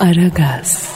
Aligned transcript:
Aragaz, 0.00 0.88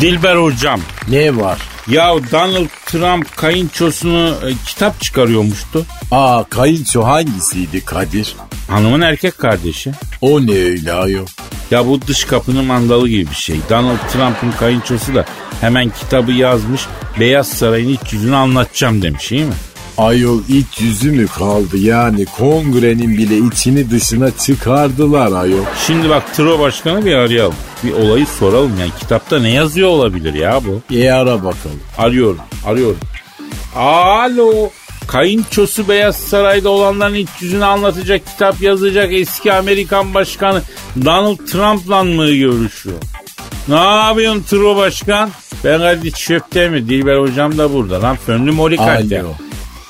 Dilber 0.00 0.36
hocam. 0.36 0.80
Ne 1.08 1.36
var? 1.36 1.58
Ya 1.88 2.14
Donald 2.32 2.68
Trump 2.86 3.36
kayınçosunu 3.36 4.34
e, 4.46 4.52
kitap 4.66 5.00
çıkarıyormuştu. 5.00 5.86
Aa 6.10 6.44
kayınço 6.44 7.04
hangisiydi 7.04 7.84
Kadir? 7.84 8.34
Hanımın 8.68 9.00
erkek 9.00 9.38
kardeşi. 9.38 9.92
O 10.20 10.46
ne 10.46 10.52
öyle 10.52 10.92
ayol? 10.92 11.26
Ya 11.70 11.86
bu 11.86 12.02
dış 12.02 12.24
kapının 12.24 12.64
mandalı 12.64 13.08
gibi 13.08 13.30
bir 13.30 13.36
şey. 13.36 13.56
Donald 13.70 14.08
Trump'ın 14.12 14.52
kayınçosu 14.58 15.14
da 15.14 15.24
hemen 15.60 15.90
kitabı 15.90 16.32
yazmış. 16.32 16.82
Beyaz 17.20 17.48
Saray'ın 17.48 17.88
iç 17.88 18.12
yüzünü 18.12 18.36
anlatacağım 18.36 19.02
demiş 19.02 19.32
iyi 19.32 19.44
mi? 19.44 19.54
Ayol 19.98 20.42
iç 20.48 20.80
yüzü 20.80 21.10
mü 21.10 21.26
kaldı 21.26 21.78
yani 21.78 22.24
kongrenin 22.24 23.18
bile 23.18 23.38
içini 23.38 23.90
dışına 23.90 24.30
çıkardılar 24.30 25.32
ayol. 25.32 25.64
Şimdi 25.86 26.08
bak 26.10 26.34
Tro 26.34 26.58
Başkanı 26.58 27.04
bir 27.04 27.14
arayalım. 27.14 27.54
Bir 27.84 27.92
olayı 27.92 28.26
soralım 28.26 28.72
yani 28.80 28.90
kitapta 29.00 29.38
ne 29.38 29.50
yazıyor 29.50 29.88
olabilir 29.88 30.34
ya 30.34 30.60
bu? 30.64 30.94
E 30.96 31.10
ara 31.10 31.36
bakalım. 31.36 31.80
Arıyorum, 31.98 32.40
arıyorum. 32.66 32.98
Alo. 33.76 34.70
Kayınçosu 35.06 35.88
Beyaz 35.88 36.16
Saray'da 36.16 36.68
olanların 36.68 37.14
iç 37.14 37.28
yüzünü 37.40 37.64
anlatacak 37.64 38.26
kitap 38.26 38.62
yazacak 38.62 39.12
eski 39.12 39.52
Amerikan 39.52 40.14
Başkanı 40.14 40.62
Donald 41.04 41.36
Trump'la 41.36 42.04
mı 42.04 42.30
görüşüyor? 42.30 42.96
Ne 43.68 43.74
yapıyorsun 43.74 44.42
Tro 44.42 44.76
Başkan? 44.76 45.30
Ben 45.64 45.80
hadi 45.80 46.12
çöpte 46.12 46.68
mi? 46.68 46.88
Dilber 46.88 47.18
hocam 47.18 47.58
da 47.58 47.72
burada 47.72 48.02
lan. 48.02 48.16
Fönlü 48.16 48.76
kalite. 48.76 49.20
Alo. 49.20 49.47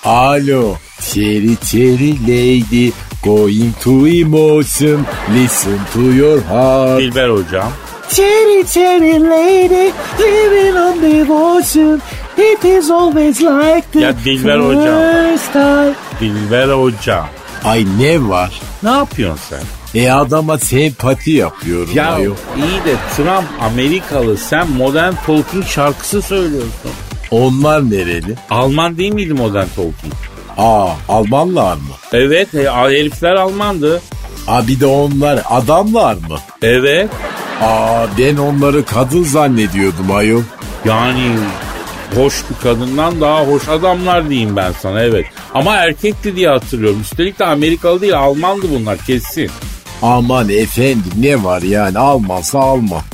Alo. 0.09 0.79
Cherry 1.03 1.55
cherry 1.57 2.13
lady 2.27 2.93
going 3.23 3.73
to 3.83 4.07
emotion 4.07 5.05
listen 5.37 5.79
to 5.93 6.13
your 6.15 6.41
heart. 6.41 6.99
Dilber 7.01 7.29
hocam. 7.29 7.71
Cherry 8.17 8.65
cherry 8.65 9.19
lady 9.19 9.93
living 10.19 10.77
on 10.77 10.95
devotion 11.01 12.01
it 12.39 12.65
is 12.65 12.91
always 12.91 13.41
like 13.43 13.85
the 13.93 14.01
Ya 14.01 14.13
Dilber 14.13 14.59
hocam. 14.59 14.97
first 15.13 15.53
time. 15.53 15.95
Dilber 16.21 16.69
hocam. 16.73 17.27
Ay 17.65 17.85
ne 17.99 18.29
var? 18.29 18.61
Ne 18.83 18.91
yapıyorsun 18.91 19.41
sen? 19.49 19.63
E 20.01 20.11
adama 20.13 20.59
sempati 20.59 21.31
yapıyorum 21.31 21.91
Ya 21.95 22.13
ayol. 22.13 22.35
iyi 22.57 22.85
de 22.85 22.95
Trump 23.17 23.47
Amerikalı 23.63 24.37
sen 24.37 24.71
modern 24.71 25.15
talking 25.27 25.65
şarkısı 25.67 26.23
söylüyorsun. 26.23 26.91
Onlar 27.31 27.91
nereli? 27.91 28.35
Alman 28.51 28.99
değil 28.99 29.13
miydi 29.13 29.35
modern 29.35 29.67
talking? 29.67 30.15
Aa 30.59 30.89
Almanlar 31.09 31.75
mı? 31.75 31.81
Evet 32.13 32.55
e, 32.55 32.71
herifler 32.71 33.35
Almandı. 33.35 34.03
Aa 34.49 34.69
bir 34.69 34.81
de 34.81 34.87
onlar 34.87 35.41
adamlar 35.51 36.15
mı? 36.15 36.39
Evet. 36.63 37.11
Aa 37.63 38.07
ben 38.19 38.37
onları 38.37 38.85
kadın 38.85 39.23
zannediyordum 39.23 40.11
ayol. 40.11 40.43
Yani 40.85 41.23
hoş 42.15 42.35
bir 42.51 42.63
kadından 42.63 43.21
daha 43.21 43.45
hoş 43.47 43.69
adamlar 43.69 44.31
diyeyim 44.31 44.57
ben 44.57 44.73
sana 44.73 45.03
evet. 45.03 45.27
Ama 45.55 45.77
erkekti 45.77 46.37
diye 46.37 46.49
hatırlıyorum. 46.49 47.01
Üstelik 47.01 47.39
de 47.39 47.45
Amerikalı 47.45 48.01
değil 48.01 48.19
Almandı 48.19 48.67
bunlar 48.79 48.99
kesin. 48.99 49.51
Aman 50.03 50.49
efendim 50.49 51.13
ne 51.21 51.45
var 51.45 51.63
yani 51.63 51.99
almazsa 51.99 52.59
alma. 52.59 53.05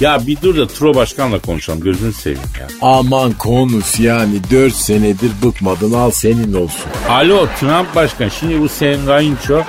Ya 0.00 0.26
bir 0.26 0.36
dur 0.42 0.56
da 0.56 0.66
Tro 0.66 0.94
Başkan'la 0.94 1.38
konuşalım 1.38 1.80
gözünü 1.80 2.12
seveyim 2.12 2.42
ya. 2.60 2.66
Aman 2.82 3.32
konuş 3.32 4.00
yani 4.00 4.40
4 4.50 4.72
senedir 4.74 5.30
bıkmadın 5.44 5.92
al 5.92 6.10
senin 6.10 6.54
olsun. 6.54 6.90
Alo 7.08 7.46
Trump 7.60 7.94
Başkan 7.94 8.28
şimdi 8.28 8.60
bu 8.60 8.68
Sam 8.68 9.06
Gaincho 9.06 9.62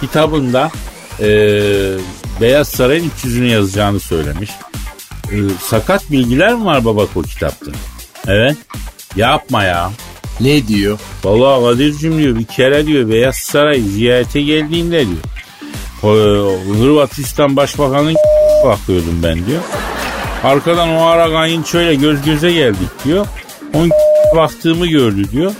kitabında 0.00 0.70
eee, 1.20 1.92
Beyaz 2.40 2.68
Saray'ın 2.68 3.04
iç 3.04 3.24
yüzünü 3.24 3.46
yazacağını 3.48 4.00
söylemiş. 4.00 4.50
Eee, 5.32 5.38
sakat 5.62 6.10
bilgiler 6.10 6.54
mi 6.54 6.64
var 6.64 6.84
baba 6.84 7.06
o 7.16 7.22
kitapta? 7.22 7.70
Evet. 8.26 8.56
Yapma 9.16 9.64
ya. 9.64 9.90
Ne 10.40 10.68
diyor? 10.68 10.98
Vallahi 11.24 11.62
Kadir'cim 11.64 12.18
diyor 12.18 12.38
bir 12.38 12.44
kere 12.44 12.86
diyor 12.86 13.08
Beyaz 13.08 13.36
Saray 13.36 13.80
ziyarete 13.80 14.42
geldiğinde 14.42 15.06
diyor. 15.06 15.18
Ee, 16.02 16.78
Hırvatistan 16.82 17.56
Başbakanı'nın 17.56 18.16
bakıyordum 18.64 19.20
ben 19.22 19.46
diyor. 19.46 19.60
Arkadan 20.44 20.88
o 20.88 21.02
ara 21.02 21.30
kayınçoyla 21.30 21.94
göz 21.94 22.22
göze 22.24 22.52
geldik 22.52 22.88
diyor. 23.04 23.26
Onun 23.74 23.90
baktığımı 24.36 24.86
gördü 24.86 25.30
diyor. 25.32 25.52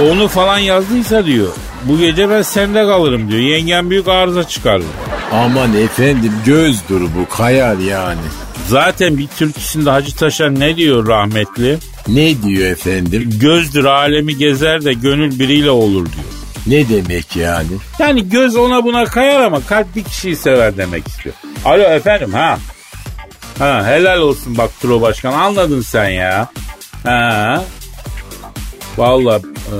Onu 0.00 0.28
falan 0.28 0.58
yazdıysa 0.58 1.24
diyor. 1.26 1.48
Bu 1.84 1.98
gece 1.98 2.30
ben 2.30 2.42
sende 2.42 2.84
kalırım 2.84 3.30
diyor. 3.30 3.40
Yengem 3.40 3.90
büyük 3.90 4.08
arıza 4.08 4.44
çıkarır. 4.44 4.84
Aman 5.32 5.76
efendim 5.76 6.32
gözdür 6.46 7.00
bu 7.00 7.36
kayar 7.36 7.76
yani. 7.76 8.20
Zaten 8.68 9.18
bir 9.18 9.26
türküsünde 9.26 9.90
Hacı 9.90 10.16
Taşar 10.16 10.60
ne 10.60 10.76
diyor 10.76 11.06
rahmetli? 11.06 11.78
Ne 12.08 12.42
diyor 12.42 12.70
efendim? 12.70 13.30
Gözdür 13.40 13.84
alemi 13.84 14.36
gezer 14.36 14.84
de 14.84 14.92
gönül 14.92 15.38
biriyle 15.38 15.70
olur 15.70 16.06
diyor. 16.06 16.31
Ne 16.66 16.88
demek 16.88 17.36
yani? 17.36 17.68
Yani 17.98 18.28
göz 18.28 18.56
ona 18.56 18.84
buna 18.84 19.04
kayar 19.04 19.40
ama 19.40 19.60
kalp 19.66 19.96
bir 19.96 20.04
kişiyi 20.04 20.36
sever 20.36 20.76
demek 20.76 21.08
istiyor. 21.08 21.34
Alo 21.64 21.82
efendim 21.82 22.32
ha. 22.32 22.58
Ha 23.58 23.86
helal 23.86 24.18
olsun 24.18 24.58
bak 24.58 24.70
Tro 24.80 25.00
Başkan 25.00 25.32
anladın 25.32 25.80
sen 25.80 26.08
ya. 26.08 26.48
Ha. 27.04 27.64
Valla 28.96 29.36
e, 29.36 29.74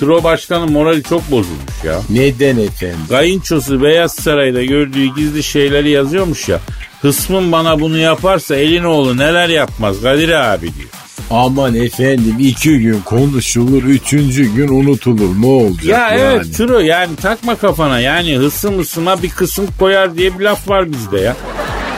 Tro 0.00 0.24
Başkan'ın 0.24 0.72
morali 0.72 1.02
çok 1.02 1.30
bozulmuş 1.30 1.84
ya. 1.84 2.00
Neden 2.10 2.58
efendim? 2.58 2.98
Kayınçosu 3.08 3.82
Beyaz 3.82 4.14
Saray'da 4.14 4.64
gördüğü 4.64 5.14
gizli 5.14 5.42
şeyleri 5.42 5.90
yazıyormuş 5.90 6.48
ya. 6.48 6.60
Hısmın 7.02 7.52
bana 7.52 7.80
bunu 7.80 7.98
yaparsa 7.98 8.56
elin 8.56 8.84
oğlu 8.84 9.16
neler 9.16 9.48
yapmaz 9.48 10.02
Kadir 10.02 10.28
abi 10.28 10.74
diyor. 10.74 10.88
Aman 11.30 11.74
efendim 11.74 12.36
iki 12.38 12.78
gün 12.78 13.00
konuşulur 13.00 13.82
üçüncü 13.82 14.44
gün 14.54 14.68
unutulur 14.68 15.42
ne 15.42 15.46
olacak 15.46 15.84
Ya 15.84 16.08
yani? 16.08 16.20
evet 16.20 16.56
Tro 16.56 16.78
yani 16.78 17.16
takma 17.16 17.56
kafana 17.56 18.00
yani 18.00 18.36
hısım 18.36 18.78
hısıma 18.78 19.22
bir 19.22 19.30
kısım 19.30 19.66
koyar 19.78 20.16
diye 20.16 20.38
bir 20.38 20.44
laf 20.44 20.68
var 20.68 20.92
bizde 20.92 21.20
ya. 21.20 21.36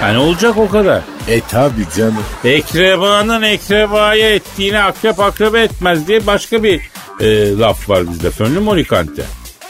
Yani 0.02 0.18
olacak 0.18 0.56
o 0.58 0.68
kadar. 0.68 1.02
E 1.28 1.40
tabi 1.40 1.80
canım. 1.96 2.14
Ekrebanın 2.44 3.42
ekrebaya 3.42 4.34
ettiğini 4.34 4.78
akrep 4.78 5.20
akrebe 5.20 5.60
etmez 5.60 6.08
diye 6.08 6.26
başka 6.26 6.62
bir 6.62 6.80
e, 7.20 7.58
laf 7.58 7.88
var 7.90 8.10
bizde. 8.10 8.30
Fönlü 8.30 8.60
morikante. 8.60 9.22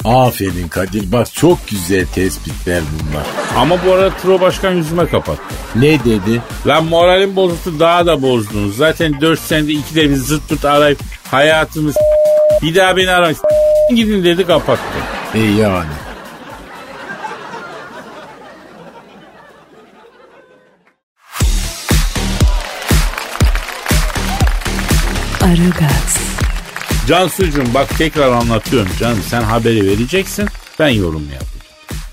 Aferin 0.06 0.68
Kadir 0.68 1.12
bak 1.12 1.32
çok 1.32 1.68
güzel 1.68 2.06
tespitler 2.06 2.82
bunlar. 2.92 3.26
Ama 3.56 3.76
bu 3.86 3.92
arada 3.92 4.16
Tro 4.16 4.40
Başkan 4.40 4.72
yüzüme 4.72 5.06
kapattı. 5.06 5.54
Ne 5.74 6.04
dedi? 6.04 6.42
Lan 6.66 6.84
moralim 6.84 7.36
bozuldu 7.36 7.80
daha 7.80 8.06
da 8.06 8.22
bozdunuz. 8.22 8.76
Zaten 8.76 9.20
4 9.20 9.40
senede 9.40 9.72
ikide 9.72 10.10
bir 10.10 10.16
zıt 10.16 10.48
tut 10.48 10.64
arayıp 10.64 10.98
hayatımız 11.30 11.96
bir 12.62 12.74
daha 12.74 12.96
beni 12.96 13.10
arayın 13.10 13.36
gidin 13.94 14.24
dedi 14.24 14.46
kapattı. 14.46 14.82
E 15.34 15.38
yani. 15.38 15.86
Aragaz, 25.42 26.35
Cansucuğum 27.08 27.74
bak 27.74 27.98
tekrar 27.98 28.32
anlatıyorum 28.32 28.88
canım. 29.00 29.18
Sen 29.28 29.42
haberi 29.42 29.86
vereceksin 29.86 30.48
ben 30.78 30.88
yorum 30.88 31.22
yapacağım. 31.32 31.56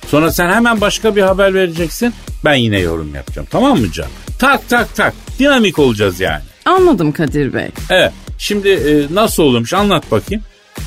Sonra 0.08 0.32
sen 0.32 0.50
hemen 0.50 0.82
başka 0.82 1.16
bir 1.16 1.22
haber 1.22 1.54
vereceksin 1.54 2.14
ben 2.46 2.54
yine 2.54 2.80
yorum 2.80 3.16
yapacağım. 3.16 3.48
Tamam 3.52 3.80
mı 3.80 3.92
canım? 3.92 4.12
Tak 4.40 4.70
tak 4.70 4.96
tak. 4.96 5.14
Dinamik 5.40 5.80
olacağız 5.80 6.20
yani. 6.20 6.42
Anladım 6.66 7.12
Kadir 7.12 7.54
Bey. 7.54 7.70
Evet. 7.90 8.12
Şimdi 8.38 8.70
e, 8.70 9.16
nasıl 9.16 9.44
olurmuş 9.44 9.74
anlat 9.74 10.12
bakayım. 10.12 10.44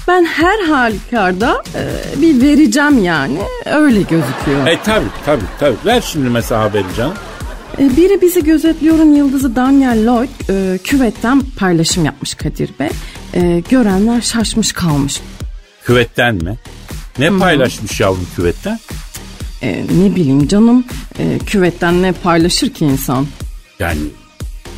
Ben 0.08 0.24
her 0.24 0.64
halükarda 0.64 1.62
e, 1.74 1.82
bir 2.22 2.42
vereceğim 2.42 3.04
yani. 3.04 3.38
Öyle 3.66 3.98
gözüküyor. 4.02 4.66
E 4.66 4.80
tabi 4.82 5.04
tabi 5.26 5.42
tabi. 5.60 5.74
Ver 5.86 6.00
şimdi 6.12 6.30
mesela 6.30 6.60
haberi 6.60 6.84
canım. 6.96 7.14
E, 7.78 7.96
biri 7.96 8.20
bizi 8.20 8.44
gözetliyorum 8.44 9.16
yıldızı 9.16 9.56
Daniel 9.56 10.06
Lloyd 10.06 10.28
e, 10.50 10.78
küvetten 10.78 11.42
paylaşım 11.58 12.04
yapmış 12.04 12.34
Kadir 12.34 12.70
Bey. 12.80 12.88
E, 13.34 13.62
görenler 13.70 14.20
şaşmış 14.20 14.72
kalmış. 14.72 15.20
Küvetten 15.84 16.34
mi? 16.34 16.58
Ne 17.18 17.38
paylaşmış 17.38 18.00
yavrum 18.00 18.26
küvetten? 18.36 18.78
E, 19.62 19.84
ne 20.02 20.16
bileyim 20.16 20.48
canım 20.48 20.84
e, 21.18 21.38
küvetten 21.38 22.02
ne 22.02 22.12
paylaşır 22.12 22.70
ki 22.74 22.84
insan? 22.84 23.26
Yani 23.78 24.00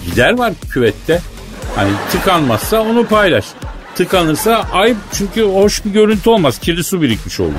gider 0.07 0.39
var 0.39 0.53
küvette. 0.71 1.21
Hani 1.77 1.91
tıkanmazsa 2.13 2.81
onu 2.81 3.07
paylaş. 3.07 3.45
Tıkanırsa 3.95 4.67
ayıp 4.73 4.97
çünkü 5.13 5.43
hoş 5.43 5.85
bir 5.85 5.91
görüntü 5.91 6.31
olmaz. 6.31 6.59
Kirli 6.59 6.85
su 6.85 7.03
birikmiş 7.03 7.41
olur. 7.41 7.53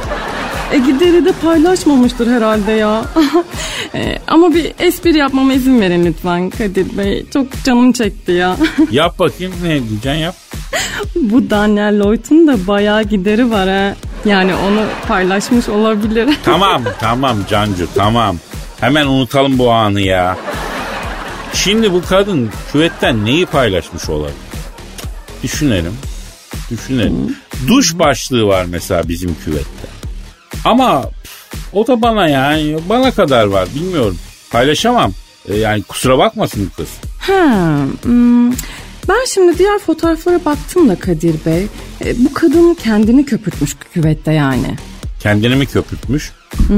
E, 0.71 0.77
gideri 0.77 1.25
de 1.25 1.31
paylaşmamıştır 1.31 2.27
herhalde 2.27 2.71
ya. 2.71 3.05
E, 3.95 4.19
ama 4.27 4.53
bir 4.53 4.73
espri 4.79 5.17
yapmama 5.17 5.53
izin 5.53 5.81
verin 5.81 6.05
lütfen 6.05 6.49
Kadir 6.49 6.97
Bey. 6.97 7.25
Çok 7.33 7.63
canım 7.63 7.91
çekti 7.91 8.31
ya. 8.31 8.57
Yap 8.91 9.19
bakayım 9.19 9.53
ne 9.63 9.69
diyeceksin 9.89 10.19
yap. 10.19 10.35
Bu 11.15 11.49
Daniel 11.49 11.99
Lloyd'un 11.99 12.47
da 12.47 12.67
bayağı 12.67 13.03
gideri 13.03 13.51
var 13.51 13.69
ha. 13.69 13.95
Yani 14.25 14.55
onu 14.55 14.81
paylaşmış 15.07 15.69
olabilir. 15.69 16.29
Tamam 16.45 16.83
tamam 16.99 17.37
Cancu 17.49 17.87
tamam. 17.95 18.37
Hemen 18.79 19.07
unutalım 19.07 19.57
bu 19.57 19.71
anı 19.71 20.01
ya. 20.01 20.37
Şimdi 21.53 21.93
bu 21.93 22.01
kadın 22.09 22.49
küvetten 22.71 23.25
neyi 23.25 23.45
paylaşmış 23.45 24.09
olabilir? 24.09 24.35
Düşünelim. 25.43 25.97
Düşünelim. 26.71 27.35
Duş 27.67 27.99
başlığı 27.99 28.47
var 28.47 28.65
mesela 28.69 29.07
bizim 29.07 29.35
küvette. 29.45 29.98
Ama 30.65 31.09
o 31.73 31.87
da 31.87 32.01
bana 32.01 32.27
yani 32.27 32.77
bana 32.89 33.11
kadar 33.11 33.45
var 33.45 33.67
bilmiyorum. 33.75 34.17
Paylaşamam. 34.51 35.13
E, 35.49 35.55
yani 35.55 35.83
kusura 35.83 36.17
bakmasın 36.17 36.71
kız. 36.77 36.89
Ha, 37.19 37.79
hmm, 38.03 38.51
ben 39.09 39.25
şimdi 39.27 39.57
diğer 39.57 39.79
fotoğraflara 39.79 40.45
baktım 40.45 40.89
da 40.89 40.95
Kadir 40.95 41.35
Bey. 41.45 41.67
E, 42.05 42.25
bu 42.25 42.33
kadın 42.33 42.73
kendini 42.73 43.25
köpürtmüş 43.25 43.75
küvette 43.93 44.33
yani. 44.33 44.75
Kendini 45.19 45.55
mi 45.55 45.65
köpürtmüş? 45.65 46.31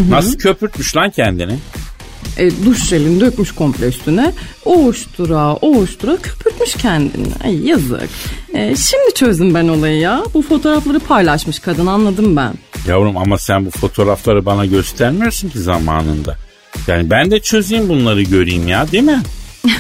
Nasıl 0.10 0.38
köpürtmüş 0.38 0.95
lan 0.95 1.10
kendini? 1.10 1.60
E, 2.38 2.66
duş 2.66 2.83
jelini 2.88 3.19
dökmüş 3.19 3.51
komple 3.51 3.88
üstüne. 3.88 4.33
Oğuştura 4.66 5.56
oğuştura 5.56 6.18
köpürtmüş 6.18 6.74
kendini. 6.74 7.28
Ay 7.44 7.68
yazık. 7.68 8.10
E, 8.54 8.75
şimdi 8.75 9.13
çözdüm 9.16 9.54
ben 9.54 9.68
olayı 9.68 10.00
ya. 10.00 10.24
Bu 10.33 10.42
fotoğrafları 10.42 11.00
paylaşmış 11.00 11.60
kadın 11.60 11.86
anladım 11.86 12.36
ben. 12.36 12.54
Yavrum 12.88 13.18
ama 13.18 13.38
sen 13.38 13.66
bu 13.66 13.69
fotoğrafları 13.69 14.45
bana 14.45 14.66
göstermiyorsun 14.66 15.50
ki 15.50 15.60
zamanında. 15.60 16.38
Yani 16.88 17.10
ben 17.10 17.31
de 17.31 17.39
çözeyim 17.39 17.89
bunları 17.89 18.22
göreyim 18.22 18.68
ya 18.68 18.92
değil 18.92 19.04
mi? 19.04 19.22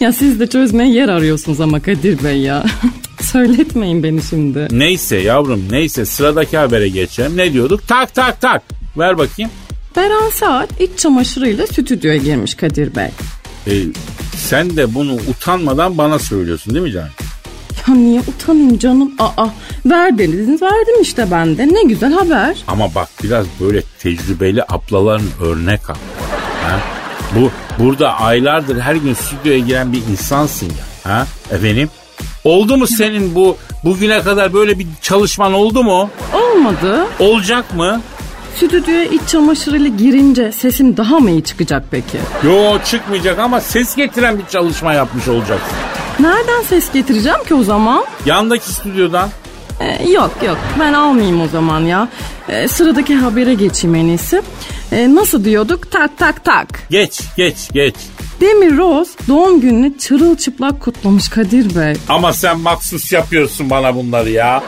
Ya 0.00 0.12
siz 0.12 0.40
de 0.40 0.46
çözmeye 0.46 0.92
yer 0.92 1.08
arıyorsunuz 1.08 1.60
ama 1.60 1.80
Kadir 1.82 2.24
Bey 2.24 2.38
ya. 2.38 2.64
Söyletmeyin 3.20 4.02
beni 4.02 4.22
şimdi. 4.22 4.68
Neyse 4.70 5.16
yavrum 5.16 5.64
neyse 5.70 6.04
sıradaki 6.04 6.56
habere 6.56 6.88
geçelim. 6.88 7.36
Ne 7.36 7.52
diyorduk? 7.52 7.88
Tak 7.88 8.14
tak 8.14 8.40
tak. 8.40 8.62
Ver 8.98 9.18
bakayım. 9.18 9.50
Beren 9.96 10.30
Saat 10.32 10.80
iç 10.80 10.90
çamaşırıyla 10.98 11.66
stüdyoya 11.66 12.16
girmiş 12.16 12.54
Kadir 12.54 12.94
Bey. 12.96 13.08
E, 13.66 13.72
sen 14.36 14.76
de 14.76 14.94
bunu 14.94 15.12
utanmadan 15.14 15.98
bana 15.98 16.18
söylüyorsun 16.18 16.74
değil 16.74 16.84
mi 16.84 16.92
canım? 16.92 17.08
Ya 17.88 17.94
niye 17.94 18.20
utanayım 18.20 18.78
canım? 18.78 19.12
Aa 19.18 19.46
ver 19.86 20.18
dediniz 20.18 20.62
verdim 20.62 21.02
işte 21.02 21.26
ben 21.30 21.58
de. 21.58 21.68
Ne 21.68 21.82
güzel 21.82 22.12
haber. 22.12 22.56
Ama 22.68 22.94
bak 22.94 23.08
biraz 23.24 23.46
böyle 23.60 23.82
tecrübeli 23.98 24.62
ablaların 24.68 25.26
örnek 25.40 25.90
al. 25.90 25.94
Ha? 26.64 26.80
Bu 27.34 27.50
burada 27.84 28.20
aylardır 28.20 28.80
her 28.80 28.94
gün 28.94 29.14
stüdyoya 29.14 29.58
giren 29.58 29.92
bir 29.92 30.02
insansın 30.12 30.66
ya. 30.66 31.12
Ha? 31.12 31.26
Efendim? 31.50 31.90
Oldu 32.44 32.76
mu 32.76 32.86
senin 32.86 33.34
bu 33.34 33.56
bugüne 33.84 34.22
kadar 34.22 34.52
böyle 34.52 34.78
bir 34.78 34.86
çalışman 35.02 35.52
oldu 35.52 35.82
mu? 35.82 36.10
Olmadı. 36.34 37.06
Olacak 37.18 37.74
mı? 37.76 38.00
Stüdyoya 38.56 39.04
iç 39.04 39.20
çamaşırıyla 39.28 39.88
girince 39.88 40.52
sesim 40.52 40.96
daha 40.96 41.18
mı 41.18 41.30
iyi 41.30 41.44
çıkacak 41.44 41.84
peki? 41.90 42.18
Yo 42.44 42.78
çıkmayacak 42.84 43.38
ama 43.38 43.60
ses 43.60 43.96
getiren 43.96 44.38
bir 44.38 44.46
çalışma 44.46 44.92
yapmış 44.94 45.28
olacaksın. 45.28 45.76
Nereden 46.20 46.62
ses 46.62 46.92
getireceğim 46.92 47.44
ki 47.48 47.54
o 47.54 47.62
zaman? 47.62 48.04
Yandaki 48.26 48.72
stüdyodan. 48.72 49.28
Ee, 49.80 50.08
yok 50.10 50.30
yok 50.46 50.58
ben 50.80 50.92
almayayım 50.92 51.40
o 51.40 51.48
zaman 51.48 51.80
ya. 51.80 52.08
Ee, 52.48 52.68
sıradaki 52.68 53.14
habere 53.16 53.54
geçeyim 53.54 53.94
en 53.94 54.04
iyisi. 54.04 54.42
Ee, 54.92 55.14
nasıl 55.14 55.44
diyorduk? 55.44 55.90
Tak 55.92 56.18
tak 56.18 56.44
tak. 56.44 56.66
Geç 56.90 57.20
geç 57.36 57.56
geç. 57.72 57.94
Demir 58.40 58.76
Rose 58.76 59.10
doğum 59.28 59.60
gününü 59.60 59.98
çırılçıplak 59.98 60.80
kutlamış 60.80 61.28
Kadir 61.28 61.76
Bey. 61.76 61.94
Ama 62.08 62.32
sen 62.32 62.60
maksus 62.60 63.12
yapıyorsun 63.12 63.70
bana 63.70 63.94
bunları 63.94 64.30
ya. 64.30 64.62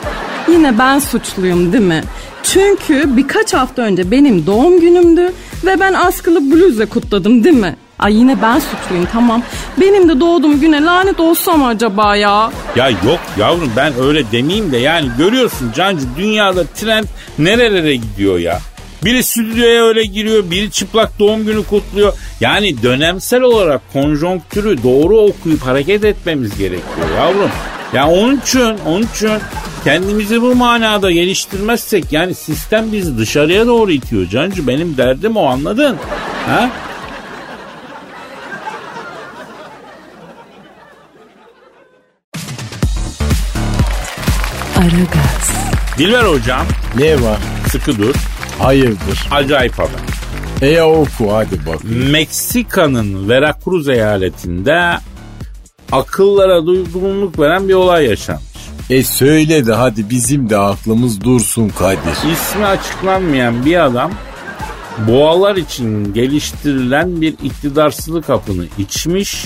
Yine 0.51 0.77
ben 0.79 0.99
suçluyum 0.99 1.73
değil 1.73 1.83
mi? 1.83 2.03
Çünkü 2.43 3.17
birkaç 3.17 3.53
hafta 3.53 3.81
önce 3.81 4.11
benim 4.11 4.45
doğum 4.45 4.79
günümdü 4.79 5.33
ve 5.65 5.79
ben 5.79 5.93
askılı 5.93 6.51
bluzla 6.51 6.85
kutladım 6.85 7.43
değil 7.43 7.55
mi? 7.55 7.75
Ay 7.99 8.15
yine 8.15 8.41
ben 8.41 8.59
suçluyum 8.59 9.07
tamam. 9.11 9.43
Benim 9.81 10.09
de 10.09 10.19
doğduğum 10.19 10.59
güne 10.61 10.83
lanet 10.83 11.19
olsam 11.19 11.63
acaba 11.63 12.15
ya? 12.15 12.51
Ya 12.75 12.89
yok 12.89 13.19
yavrum 13.37 13.71
ben 13.75 13.93
öyle 14.01 14.31
demeyeyim 14.31 14.71
de 14.71 14.77
yani 14.77 15.09
görüyorsun 15.17 15.71
Cancı 15.75 16.05
dünyada 16.17 16.63
trend 16.63 17.05
nerelere 17.39 17.95
gidiyor 17.95 18.39
ya. 18.39 18.59
Biri 19.05 19.23
stüdyoya 19.23 19.83
öyle 19.87 20.03
giriyor, 20.03 20.51
biri 20.51 20.71
çıplak 20.71 21.19
doğum 21.19 21.45
günü 21.45 21.63
kutluyor. 21.63 22.13
Yani 22.41 22.83
dönemsel 22.83 23.41
olarak 23.41 23.81
konjonktürü 23.93 24.83
doğru 24.83 25.17
okuyup 25.17 25.61
hareket 25.61 26.03
etmemiz 26.03 26.57
gerekiyor 26.57 27.07
yavrum. 27.17 27.49
Ya 27.93 28.07
onun 28.07 28.37
için, 28.37 28.77
onun 28.87 29.03
için 29.15 29.29
kendimizi 29.83 30.41
bu 30.41 30.55
manada 30.55 31.11
geliştirmezsek 31.11 32.13
yani 32.13 32.35
sistem 32.35 32.91
bizi 32.91 33.17
dışarıya 33.17 33.67
doğru 33.67 33.91
itiyor 33.91 34.27
Cancı. 34.29 34.67
Benim 34.67 34.97
derdim 34.97 35.37
o 35.37 35.45
anladın? 35.45 35.97
Ha? 36.47 36.69
Aragaz, 44.77 45.51
Dilber 45.97 46.23
hocam 46.23 46.65
Ne 46.97 47.13
var? 47.21 47.37
sıkı 47.71 47.97
dur. 47.97 48.15
Hayırdır? 48.59 49.27
Acayip 49.31 49.73
haber. 49.79 50.09
E 50.61 50.81
oku 50.81 51.33
hadi 51.33 51.65
bak. 51.67 51.79
Meksika'nın 52.11 53.29
Veracruz 53.29 53.89
eyaletinde 53.89 54.97
akıllara 55.91 56.65
duygunluk 56.65 57.39
veren 57.39 57.69
bir 57.69 57.73
olay 57.73 58.05
yaşanmış. 58.05 58.43
E 58.89 59.03
söyle 59.03 59.65
de 59.65 59.73
hadi 59.73 60.09
bizim 60.09 60.49
de 60.49 60.57
aklımız 60.57 61.21
dursun 61.21 61.69
Kadir. 61.69 62.31
İsmi 62.33 62.65
açıklanmayan 62.65 63.65
bir 63.65 63.85
adam 63.85 64.11
boğalar 65.07 65.55
için 65.55 66.13
geliştirilen 66.13 67.21
bir 67.21 67.33
iktidarsızlık 67.43 68.29
hapını 68.29 68.65
içmiş. 68.77 69.45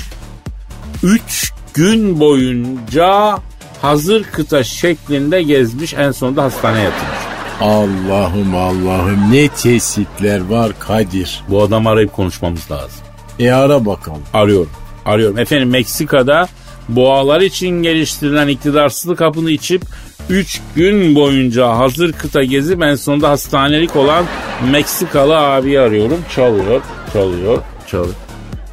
Üç 1.04 1.54
gün 1.74 2.20
boyunca 2.20 3.38
hazır 3.82 4.24
kıta 4.24 4.64
şeklinde 4.64 5.44
gezmiş 5.44 5.94
en 5.94 6.12
sonunda 6.12 6.44
hastaneye 6.44 6.84
yatırmış. 6.84 7.34
Allah'ım 7.62 8.56
Allah'ım 8.56 9.32
ne 9.32 9.48
çeşitler 9.48 10.50
var 10.50 10.72
Kadir. 10.80 11.44
Bu 11.50 11.62
adamı 11.62 11.90
arayıp 11.90 12.14
konuşmamız 12.14 12.72
lazım. 12.72 13.00
E 13.40 13.52
ara 13.52 13.86
bakalım. 13.86 14.22
Arıyorum. 14.34 14.83
Arıyorum. 15.06 15.38
Efendim 15.38 15.70
Meksika'da 15.70 16.48
boğalar 16.90 17.42
için 17.42 17.70
geliştirilen 17.84 18.48
iktidarsızlık 18.48 19.22
hapını 19.22 19.52
içip 19.52 19.82
3 20.30 20.62
gün 20.76 21.16
boyunca 21.16 21.70
hazır 21.70 22.14
kıta 22.14 22.44
gezip 22.44 22.84
en 22.84 22.96
sonunda 22.96 23.30
hastanelik 23.30 23.96
olan 23.96 24.26
Meksikalı 24.72 25.38
abi 25.38 25.80
arıyorum. 25.80 26.20
Çalıyor, 26.36 26.82
çalıyor, 27.14 27.62
çalıyor. 27.88 28.16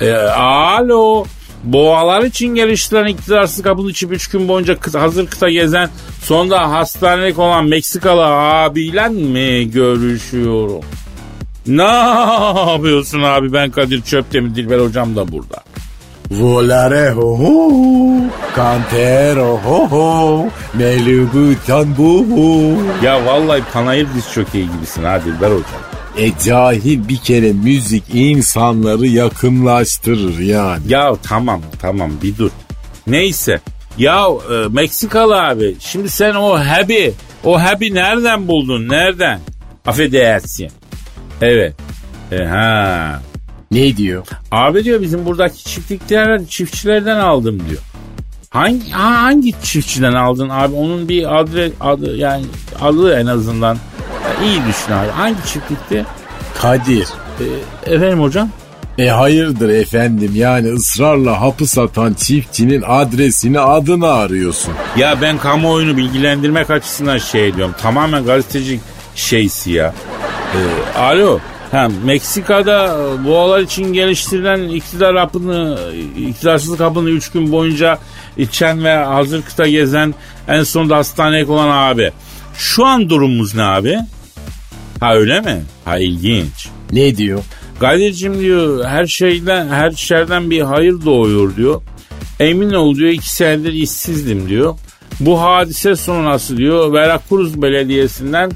E, 0.00 0.12
alo. 0.32 1.25
Boğalar 1.64 2.22
için 2.22 2.46
geliştirilen 2.46 3.06
iktidarsızlık 3.06 3.66
hapını 3.66 3.90
içip 3.90 4.12
3 4.12 4.28
gün 4.28 4.49
boyunca 4.49 4.80
kıta, 4.80 5.00
hazır 5.00 5.26
kıta 5.26 5.50
gezen 5.50 5.90
sonunda 6.22 6.70
hastanelik 6.70 7.38
olan 7.38 7.64
Meksikalı 7.64 8.26
abiyle 8.26 9.08
mi 9.08 9.70
görüşüyorum? 9.70 10.84
Ne 11.66 11.82
yapıyorsun 11.82 13.22
abi 13.22 13.52
ben 13.52 13.70
Kadir 13.70 14.02
Çöptemir 14.02 14.54
Dilber 14.54 14.78
hocam 14.78 15.16
da 15.16 15.32
burada. 15.32 15.69
Volare 16.30 17.10
ho 17.10 17.37
ho, 17.37 17.72
cantero 18.56 19.56
ho 19.56 19.87
ho, 19.87 20.49
melugu 20.75 21.54
tambu 21.66 22.25
ho. 22.30 22.72
Ya 23.04 23.26
vallahi 23.26 23.62
panayır 23.72 24.08
diz 24.14 24.32
çökeği 24.32 24.68
gibisin 24.72 25.04
ha 25.04 25.20
Dilber 25.25 25.50
hocam. 25.50 25.80
E 26.16 26.30
cahil 26.44 27.08
bir 27.08 27.16
kere 27.16 27.52
müzik 27.52 28.04
insanları 28.14 29.06
yakınlaştırır 29.06 30.38
yani. 30.38 30.82
Ya 30.88 31.16
tamam 31.22 31.62
tamam 31.82 32.10
bir 32.22 32.38
dur. 32.38 32.50
Neyse. 33.06 33.60
Ya 33.99 34.26
e, 34.52 34.68
Meksikalı 34.68 35.42
abi 35.42 35.76
şimdi 35.80 36.08
sen 36.08 36.34
o 36.34 36.58
happy 36.58 37.08
o 37.44 37.62
happy 37.62 37.94
nereden 37.94 38.49
buldun 38.49 38.88
nereden? 38.88 39.40
Affedersin. 39.87 40.70
Evet. 41.42 41.75
E, 42.32 42.44
ha. 42.44 43.22
Ne 43.70 43.96
diyor? 43.96 44.26
Abi 44.50 44.84
diyor 44.84 45.00
bizim 45.00 45.26
buradaki 45.26 45.64
çiftlikler 45.64 46.46
çiftçilerden 46.46 47.16
aldım 47.16 47.62
diyor. 47.68 47.80
Hangi 48.50 48.90
ha, 48.90 49.22
hangi 49.22 49.54
çiftçiden 49.62 50.12
aldın 50.12 50.48
abi? 50.48 50.74
Onun 50.74 51.08
bir 51.08 51.40
adres 51.40 51.72
adı 51.80 52.16
yani 52.16 52.44
adı 52.80 53.14
en 53.14 53.26
azından 53.26 53.74
Ya 54.24 54.46
iyi 54.46 54.60
düşün 54.68 54.92
abi. 54.92 55.10
Hangi 55.10 55.46
çiftlikti? 55.46 56.04
Kadir. 56.58 57.06
E, 57.86 57.94
efendim 57.94 58.20
hocam? 58.20 58.48
E 58.98 59.08
hayırdır 59.08 59.68
efendim 59.68 60.32
yani 60.34 60.72
ısrarla 60.72 61.40
hapı 61.40 61.66
satan 61.66 62.14
çiftçinin 62.14 62.82
adresini 62.86 63.60
adını 63.60 64.08
arıyorsun. 64.12 64.72
Ya 64.96 65.18
ben 65.22 65.38
kamuoyunu 65.38 65.96
bilgilendirmek 65.96 66.70
açısından 66.70 67.18
şey 67.18 67.56
diyorum. 67.56 67.74
Tamamen 67.82 68.24
gazetecilik 68.24 68.80
şeysi 69.14 69.70
ya. 69.72 69.94
Ee, 70.54 70.98
alo. 70.98 71.40
Ha, 71.70 71.88
Meksika'da 72.04 72.98
e, 72.98 73.24
boğalar 73.24 73.60
için 73.60 73.92
geliştirilen 73.92 74.68
iktidar 74.68 75.16
hapını, 75.16 75.78
iktidarsızlık 76.28 76.80
hapını 76.80 77.10
3 77.10 77.30
gün 77.30 77.52
boyunca 77.52 77.98
içen 78.38 78.84
ve 78.84 78.96
hazır 78.96 79.42
kıta 79.42 79.68
gezen 79.68 80.14
en 80.48 80.62
sonunda 80.62 80.96
hastaneye 80.96 81.46
olan 81.46 81.68
abi. 81.68 82.10
Şu 82.54 82.86
an 82.86 83.10
durumumuz 83.10 83.54
ne 83.54 83.62
abi? 83.62 83.98
Ha 85.00 85.14
öyle 85.14 85.40
mi? 85.40 85.62
Ha 85.84 85.98
ilginç. 85.98 86.68
Ne 86.92 87.16
diyor? 87.16 87.42
Kadir'cim 87.80 88.40
diyor 88.40 88.84
her 88.84 89.06
şeyden 89.06 89.68
her 89.68 89.90
şerden 89.90 90.50
bir 90.50 90.60
hayır 90.60 91.04
doğuyor 91.04 91.56
diyor. 91.56 91.82
Emin 92.40 92.70
ol 92.70 92.96
diyor 92.96 93.10
iki 93.10 93.34
senedir 93.34 93.72
işsizdim 93.72 94.48
diyor. 94.48 94.74
Bu 95.20 95.42
hadise 95.42 95.96
sonrası 95.96 96.56
diyor 96.56 96.92
Veracruz 96.92 97.62
Belediyesi'nden 97.62 98.50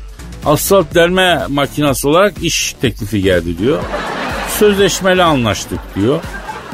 asfalt 0.47 0.95
delme 0.95 1.43
makinası 1.49 2.09
olarak 2.09 2.35
iş 2.43 2.75
teklifi 2.81 3.23
geldi 3.23 3.59
diyor. 3.59 3.83
Sözleşmeli 4.59 5.23
anlaştık 5.23 5.79
diyor. 5.95 6.21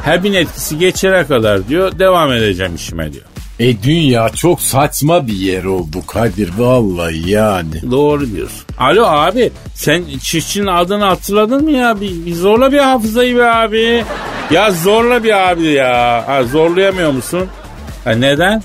Her 0.05 0.25
bin 0.25 0.33
etkisi 0.33 0.79
geçene 0.79 1.27
kadar 1.27 1.69
diyor 1.69 1.99
devam 1.99 2.33
edeceğim 2.33 2.75
işime 2.75 3.13
diyor. 3.13 3.25
E 3.61 3.83
dünya 3.83 4.29
çok 4.29 4.61
saçma 4.61 5.27
bir 5.27 5.33
yer 5.33 5.65
oldu 5.65 6.07
Kadir 6.07 6.51
vallahi 6.59 7.31
yani. 7.31 7.91
Doğru 7.91 8.31
diyorsun. 8.33 8.61
Alo 8.79 9.05
abi 9.07 9.53
sen 9.75 10.05
çiftçinin 10.23 10.67
adını 10.67 11.05
hatırladın 11.05 11.65
mı 11.65 11.71
ya? 11.71 12.01
Bir, 12.01 12.27
bir 12.27 12.35
zorla 12.35 12.73
bir 12.73 12.79
hafızayı 12.79 13.37
be 13.37 13.51
abi. 13.51 14.05
Ya 14.51 14.71
zorla 14.71 15.25
bir 15.25 15.51
abi 15.51 15.67
ya. 15.67 16.25
Ha, 16.27 16.45
zorlayamıyor 16.45 17.11
musun? 17.11 17.47
Ha, 18.05 18.11
neden? 18.11 18.63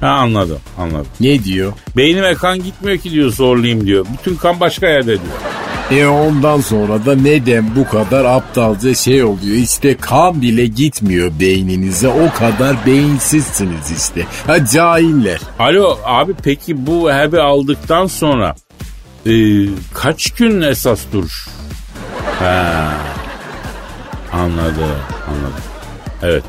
Ha 0.00 0.08
anladım 0.08 0.58
anladım. 0.78 1.06
Ne 1.20 1.44
diyor? 1.44 1.72
Beynime 1.96 2.34
kan 2.34 2.62
gitmiyor 2.62 2.98
ki 2.98 3.10
diyor 3.10 3.30
zorlayayım 3.30 3.86
diyor. 3.86 4.06
Bütün 4.18 4.36
kan 4.36 4.60
başka 4.60 4.86
yerde 4.88 5.06
diyor. 5.12 6.00
E 6.00 6.06
ondan 6.06 6.60
sonra 6.60 7.06
da 7.06 7.14
neden 7.14 7.76
bu 7.76 7.88
kadar 7.88 8.24
aptalca 8.24 8.94
şey 8.94 9.24
oluyor? 9.24 9.56
İşte 9.56 9.96
kan 9.96 10.42
bile 10.42 10.66
gitmiyor 10.66 11.32
beyninize 11.40 12.08
o 12.08 12.38
kadar 12.38 12.86
beyinsizsiniz 12.86 13.90
işte. 13.98 14.26
Ha 14.46 14.64
cahiller. 14.66 15.40
Alo 15.58 15.98
abi 16.04 16.32
peki 16.42 16.86
bu 16.86 17.12
hebi 17.12 17.40
aldıktan 17.40 18.06
sonra 18.06 18.54
e, 19.26 19.32
kaç 19.94 20.30
gün 20.30 20.60
esas 20.60 21.00
duruş? 21.12 21.48
Ha. 22.38 22.92
Anladım 24.32 24.90
anladım. 25.28 25.62
Evet. 26.22 26.44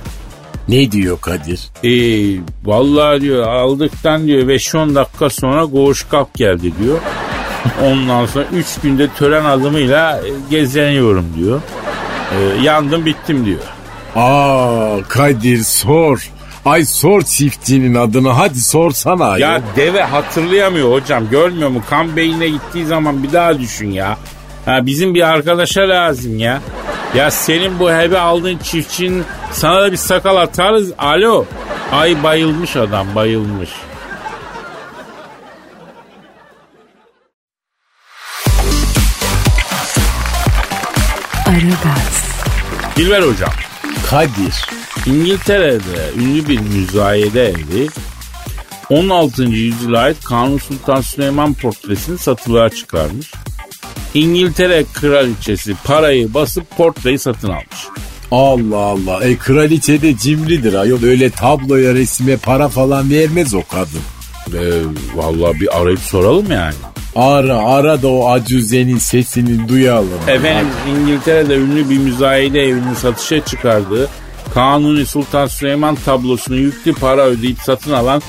Ne 0.71 0.91
diyor 0.91 1.21
Kadir? 1.21 1.69
E, 1.83 1.91
vallahi 2.65 3.21
diyor 3.21 3.47
aldıktan 3.47 4.27
diyor 4.27 4.47
5-10 4.47 4.95
dakika 4.95 5.29
sonra 5.29 5.65
koğuş 5.65 6.03
kalk 6.03 6.33
geldi 6.33 6.71
diyor. 6.83 6.99
Ondan 7.83 8.25
sonra 8.25 8.45
3 8.53 8.65
günde 8.83 9.07
tören 9.07 9.45
adımıyla 9.45 10.17
e, 10.17 10.29
gezeniyorum 10.49 11.25
diyor. 11.37 11.61
E, 12.31 12.63
yandım 12.63 13.05
bittim 13.05 13.45
diyor. 13.45 13.59
Aa 14.15 14.97
Kadir 15.09 15.63
sor. 15.63 16.29
Ay 16.65 16.85
sor 16.85 17.21
çiftçinin 17.21 17.95
adını 17.95 18.29
hadi 18.29 18.61
sorsana. 18.61 19.37
Ya 19.37 19.61
deve 19.75 20.03
hatırlayamıyor 20.03 20.91
hocam 20.91 21.29
görmüyor 21.29 21.69
mu? 21.69 21.81
Kan 21.89 22.15
beynine 22.15 22.47
gittiği 22.49 22.85
zaman 22.85 23.23
bir 23.23 23.33
daha 23.33 23.59
düşün 23.59 23.91
ya. 23.91 24.17
Ha, 24.65 24.85
bizim 24.85 25.15
bir 25.15 25.29
arkadaşa 25.29 25.81
lazım 25.81 26.39
ya. 26.39 26.61
Ya 27.15 27.31
senin 27.31 27.79
bu 27.79 27.91
hebe 27.91 28.19
aldığın 28.19 28.57
çiftçinin 28.57 29.25
sana 29.51 29.81
da 29.81 29.91
bir 29.91 29.97
sakal 29.97 30.35
atarız. 30.35 30.91
Alo. 30.97 31.45
Ay 31.91 32.23
bayılmış 32.23 32.75
adam 32.75 33.15
bayılmış. 33.15 33.69
Aragaz, 41.45 42.23
Dilber 42.95 43.21
hocam. 43.21 43.51
Kadir. 44.09 44.69
İngiltere'de 45.05 46.21
ünlü 46.21 46.47
bir 46.47 46.59
müzayede 46.59 47.49
evi 47.49 47.89
16. 48.89 49.43
yüzyıla 49.43 49.99
ait 49.99 50.23
Kanuni 50.23 50.59
Sultan 50.59 51.01
Süleyman 51.01 51.53
portresini 51.53 52.17
satılığa 52.17 52.69
çıkarmış. 52.69 53.31
İngiltere 54.13 54.85
kraliçesi 54.93 55.75
parayı 55.83 56.33
basıp 56.33 56.77
portreyi 56.77 57.19
satın 57.19 57.49
almış. 57.49 57.87
Allah 58.31 58.77
Allah. 58.77 59.23
E 59.23 59.37
kraliçe 59.37 60.01
de 60.01 60.17
cimridir 60.17 60.73
ayol. 60.73 61.03
Öyle 61.03 61.29
tabloya 61.29 61.93
resime 61.93 62.37
para 62.37 62.69
falan 62.69 63.09
vermez 63.09 63.53
o 63.53 63.61
kadın. 63.71 64.01
Ee, 64.53 64.81
vallahi 65.15 65.61
bir 65.61 65.81
arayıp 65.81 65.99
soralım 65.99 66.51
yani. 66.51 66.73
Ara 67.15 67.57
ara 67.57 68.01
da 68.01 68.07
o 68.07 68.29
acüzenin 68.29 68.97
sesini 68.97 69.67
duyalım. 69.67 70.19
Efendim 70.27 70.73
İngiltere'de 70.89 71.55
ünlü 71.55 71.89
bir 71.89 71.97
müzayede 71.97 72.61
evinin 72.61 72.93
satışa 72.93 73.45
çıkardığı 73.45 74.09
Kanuni 74.53 75.05
Sultan 75.05 75.47
Süleyman 75.47 75.95
tablosunu 75.95 76.55
yüklü 76.55 76.93
para 76.93 77.21
ödeyip 77.21 77.59
satın 77.59 77.91
alan 77.91 78.21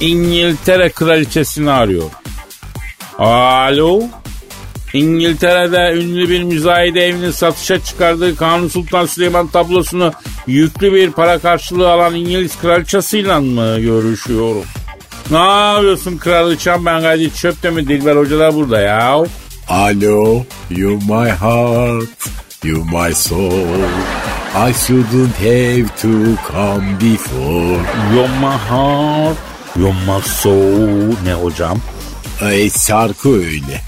İngiltere 0.00 0.88
kraliçesini 0.90 1.70
arıyor. 1.70 2.04
Alo? 3.18 4.02
İngiltere'de 4.92 6.00
ünlü 6.00 6.28
bir 6.30 6.42
müzayede 6.42 7.06
evinin 7.06 7.30
satışa 7.30 7.84
çıkardığı 7.84 8.36
Kanuni 8.36 8.70
Sultan 8.70 9.06
Süleyman 9.06 9.46
tablosunu 9.46 10.12
yüklü 10.46 10.92
bir 10.92 11.10
para 11.10 11.38
karşılığı 11.38 11.90
alan 11.90 12.14
İngiliz 12.14 12.58
kraliçesiyle 12.60 13.38
mı 13.38 13.80
görüşüyorum? 13.80 14.64
Ne 15.30 15.38
yapıyorsun 15.38 16.18
kraliçem 16.18 16.86
ben 16.86 17.02
Kadir 17.02 17.30
Çöp'te 17.30 17.76
Dilber 17.76 18.16
Hoca 18.16 18.38
da 18.38 18.54
burada 18.54 18.80
ya. 18.80 19.24
Alo, 19.68 20.44
you 20.70 20.96
my 20.96 21.30
heart, 21.30 22.08
you 22.64 22.84
my 22.84 23.14
soul. 23.14 23.78
I 24.54 24.72
shouldn't 24.72 25.36
have 25.36 25.88
to 26.02 26.36
come 26.52 26.98
before. 27.00 27.80
You're 28.12 28.28
my 28.40 28.56
heart, 28.68 29.36
you're 29.76 29.94
my 30.06 30.20
soul. 30.22 31.14
Ne 31.24 31.34
hocam? 31.34 31.78
E, 32.42 32.70
şarkı 32.70 33.28
öyle. 33.28 33.80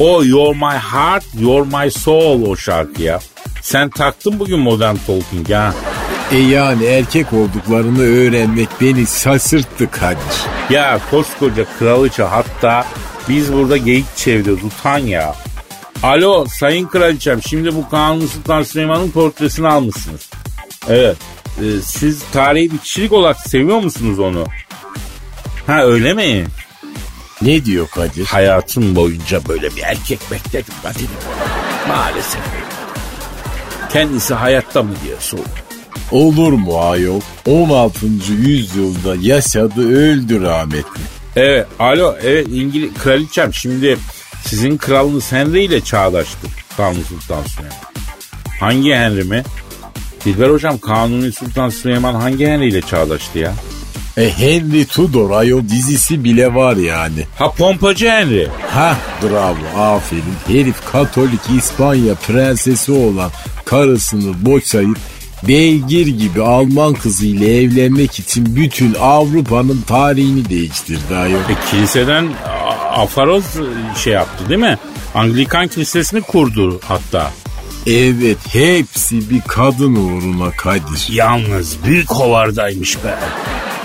O 0.00 0.22
You're 0.22 0.54
my 0.54 0.78
heart, 0.78 1.24
you're 1.38 1.84
my 1.84 1.90
soul 1.90 2.42
o 2.42 2.56
şarkı 2.56 3.02
ya. 3.02 3.20
Sen 3.62 3.90
taktın 3.90 4.38
bugün 4.38 4.58
modern 4.58 4.96
talking 5.06 5.50
ha. 5.50 5.74
E 6.32 6.36
yani 6.36 6.84
erkek 6.84 7.32
olduklarını 7.32 8.02
öğrenmek 8.02 8.68
beni 8.80 9.06
şaşırttı 9.06 9.90
Kadir. 9.90 10.20
Ya 10.70 11.00
koskoca 11.10 11.64
kraliçe 11.78 12.22
hatta 12.22 12.86
biz 13.28 13.52
burada 13.52 13.76
geyik 13.76 14.16
çeviriyoruz 14.16 14.64
utan 14.64 14.98
ya. 14.98 15.34
Alo 16.02 16.46
sayın 16.46 16.86
kraliçem 16.86 17.42
şimdi 17.42 17.74
bu 17.76 17.88
Kanuni 17.88 18.28
Sultan 18.28 18.62
Süleyman'ın 18.62 19.10
portresini 19.10 19.68
almışsınız. 19.68 20.30
Evet. 20.88 21.16
Ee, 21.58 21.80
siz 21.82 22.22
tarihi 22.32 22.72
bir 22.72 22.78
kişilik 22.78 23.12
olarak 23.12 23.40
seviyor 23.40 23.80
musunuz 23.80 24.18
onu? 24.18 24.44
Ha 25.66 25.82
öyle 25.82 26.14
mi? 26.14 26.46
Ne 27.42 27.64
diyor 27.64 27.88
Kadir? 27.88 28.24
Hayatım 28.26 28.96
boyunca 28.96 29.48
böyle 29.48 29.76
bir 29.76 29.82
erkek 29.82 30.20
bekledim 30.30 30.74
Kadir'im. 30.82 31.08
Maalesef. 31.88 32.40
Kendisi 33.92 34.34
hayatta 34.34 34.82
mı 34.82 34.90
diye 35.04 35.14
sordum. 35.18 35.44
Olur 36.10 36.52
mu 36.52 36.80
ayol? 36.80 37.20
16. 37.46 38.06
yüzyılda 38.32 39.16
yaşadı 39.20 39.88
öldü 39.88 40.42
rahmetli. 40.42 41.00
Evet 41.36 41.66
alo 41.78 42.16
evet 42.22 42.46
İngiliz 42.50 42.94
kraliçem 42.94 43.54
şimdi 43.54 43.98
sizin 44.46 44.76
kralınız 44.76 45.32
Henry 45.32 45.64
ile 45.64 45.80
çağdaştı 45.80 46.46
Kanuni 46.76 47.04
Sultan 47.04 47.42
Süleyman. 47.42 47.76
Hangi 48.60 48.94
Henry 48.94 49.24
mi? 49.24 49.42
Dilber 50.24 50.50
hocam 50.50 50.78
Kanuni 50.78 51.32
Sultan 51.32 51.68
Süleyman 51.68 52.14
hangi 52.14 52.46
Henry 52.46 52.68
ile 52.68 52.82
çağdaştı 52.82 53.38
ya? 53.38 53.52
E 54.20 54.30
Henry 54.30 54.84
Tudor 54.84 55.30
ayol 55.30 55.68
dizisi 55.68 56.24
bile 56.24 56.54
var 56.54 56.76
yani. 56.76 57.26
Ha 57.38 57.52
pompacı 57.52 58.10
Henry. 58.10 58.48
Ha 58.70 58.96
bravo 59.22 59.82
aferin. 59.82 60.22
Herif 60.46 60.76
Katolik 60.92 61.40
İspanya 61.58 62.14
prensesi 62.14 62.92
olan 62.92 63.30
karısını 63.64 64.46
boşayıp 64.46 64.98
beygir 65.48 66.06
gibi 66.06 66.42
Alman 66.42 66.94
kızıyla 66.94 67.46
evlenmek 67.46 68.18
için 68.18 68.56
bütün 68.56 68.94
Avrupa'nın 69.00 69.82
tarihini 69.86 70.48
değiştirdi 70.48 71.16
ayol. 71.16 71.40
E, 71.40 71.70
kiliseden 71.70 72.28
afaroz 72.90 73.44
şey 73.96 74.12
yaptı 74.12 74.48
değil 74.48 74.60
mi? 74.60 74.78
Anglikan 75.14 75.68
kilisesini 75.68 76.20
kurdu 76.20 76.80
hatta. 76.84 77.30
Evet 77.86 78.38
hepsi 78.52 79.30
bir 79.30 79.40
kadın 79.48 79.94
uğruna 79.96 80.50
Kadir. 80.50 81.08
Yalnız 81.10 81.84
büyük 81.84 82.10
hovardaymış 82.10 83.04
be. 83.04 83.14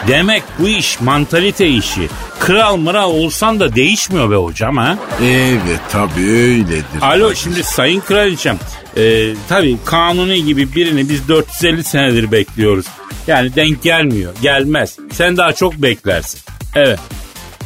Demek 0.08 0.44
bu 0.60 0.68
iş 0.68 1.02
mantalite 1.02 1.68
işi. 1.68 2.10
Kral 2.40 2.78
mıral 2.78 3.12
olsan 3.12 3.60
da 3.60 3.76
değişmiyor 3.76 4.32
be 4.32 4.36
hocam 4.36 4.78
ha. 4.78 4.98
Evet 5.24 5.80
tabii 5.92 6.30
öyledir. 6.30 6.86
Alo 7.02 7.36
şimdi 7.36 7.64
sayın 7.64 8.00
kraliçem. 8.00 8.58
E, 8.98 9.34
tabii 9.50 9.78
kanuni 9.86 10.44
gibi 10.46 10.76
birini 10.76 11.10
biz 11.10 11.28
450 11.30 11.84
senedir 11.84 12.32
bekliyoruz. 12.32 12.86
Yani 13.28 13.56
denk 13.56 13.84
gelmiyor. 13.84 14.34
Gelmez. 14.42 14.98
Sen 15.12 15.38
daha 15.38 15.54
çok 15.54 15.74
beklersin. 15.74 16.40
Evet. 16.76 17.00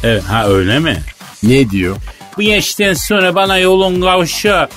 Evet 0.04 0.22
ha 0.24 0.48
öyle 0.48 0.78
mi? 0.78 0.96
Ne 1.42 1.70
diyor? 1.70 1.96
Bu 2.36 2.42
yaştan 2.42 2.92
sonra 2.92 3.34
bana 3.34 3.58
yolun 3.58 4.00
kavşağı 4.00 4.68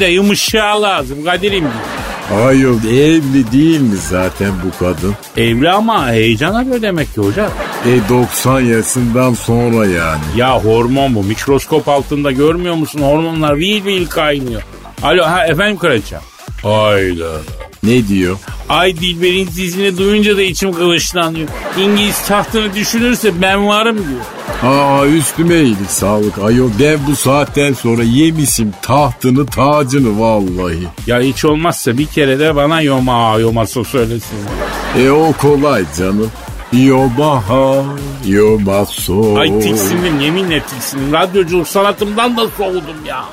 de 0.00 0.06
yumuşağı 0.06 0.82
lazım 0.82 1.24
Kadir'im. 1.24 1.68
Ayol 2.32 2.84
evli 2.84 3.52
değil 3.52 3.80
mi 3.80 3.96
zaten 3.96 4.52
bu 4.64 4.78
kadın? 4.84 5.14
Evli 5.36 5.70
ama 5.70 6.10
heyecan 6.10 6.54
arıyor 6.54 6.82
demek 6.82 7.14
ki 7.14 7.20
hocam. 7.20 7.50
E 7.86 8.08
90 8.08 8.60
yaşından 8.60 9.34
sonra 9.34 9.86
yani. 9.86 10.20
Ya 10.36 10.64
hormon 10.64 11.14
bu. 11.14 11.22
Mikroskop 11.22 11.88
altında 11.88 12.32
görmüyor 12.32 12.74
musun? 12.74 13.00
Hormonlar 13.00 13.56
vil 13.58 13.84
vil 13.84 14.06
kaynıyor. 14.06 14.62
Alo 15.02 15.24
ha 15.24 15.46
efendim 15.46 15.78
kraliçem. 15.78 16.20
Hayda. 16.62 17.30
Ne 17.82 18.08
diyor? 18.08 18.38
Ay 18.68 18.96
Dilber'in 18.96 19.46
dizini 19.46 19.98
duyunca 19.98 20.36
da 20.36 20.42
içim 20.42 20.72
kılıçlanıyor. 20.72 21.48
İngiliz 21.78 22.22
tahtını 22.26 22.74
düşünürse 22.74 23.42
ben 23.42 23.68
varım 23.68 23.96
diyor. 23.96 24.72
Aa 24.72 25.06
üstüme 25.06 25.54
iyilik 25.60 25.90
sağlık 25.90 26.38
ayol. 26.38 26.70
Ben 26.80 26.98
bu 27.06 27.16
saatten 27.16 27.72
sonra 27.72 28.02
yemişim 28.02 28.72
tahtını 28.82 29.46
tacını 29.46 30.20
vallahi. 30.20 30.88
Ya 31.06 31.20
hiç 31.20 31.44
olmazsa 31.44 31.98
bir 31.98 32.06
kere 32.06 32.38
de 32.38 32.56
bana 32.56 32.80
yoma 32.80 33.38
yomasa 33.38 33.84
söylesin. 33.84 34.38
E 34.98 35.10
o 35.10 35.32
kolay 35.32 35.84
canım. 35.98 36.30
Yomaha, 36.72 37.84
yomaso. 38.26 39.38
Ay 39.38 39.60
tiksindim 39.60 40.20
yeminle 40.20 40.60
tiksindim. 40.60 41.12
Radyoculuk 41.12 41.68
sanatımdan 41.68 42.36
da 42.36 42.48
soğudum 42.58 43.04
ya. 43.06 43.24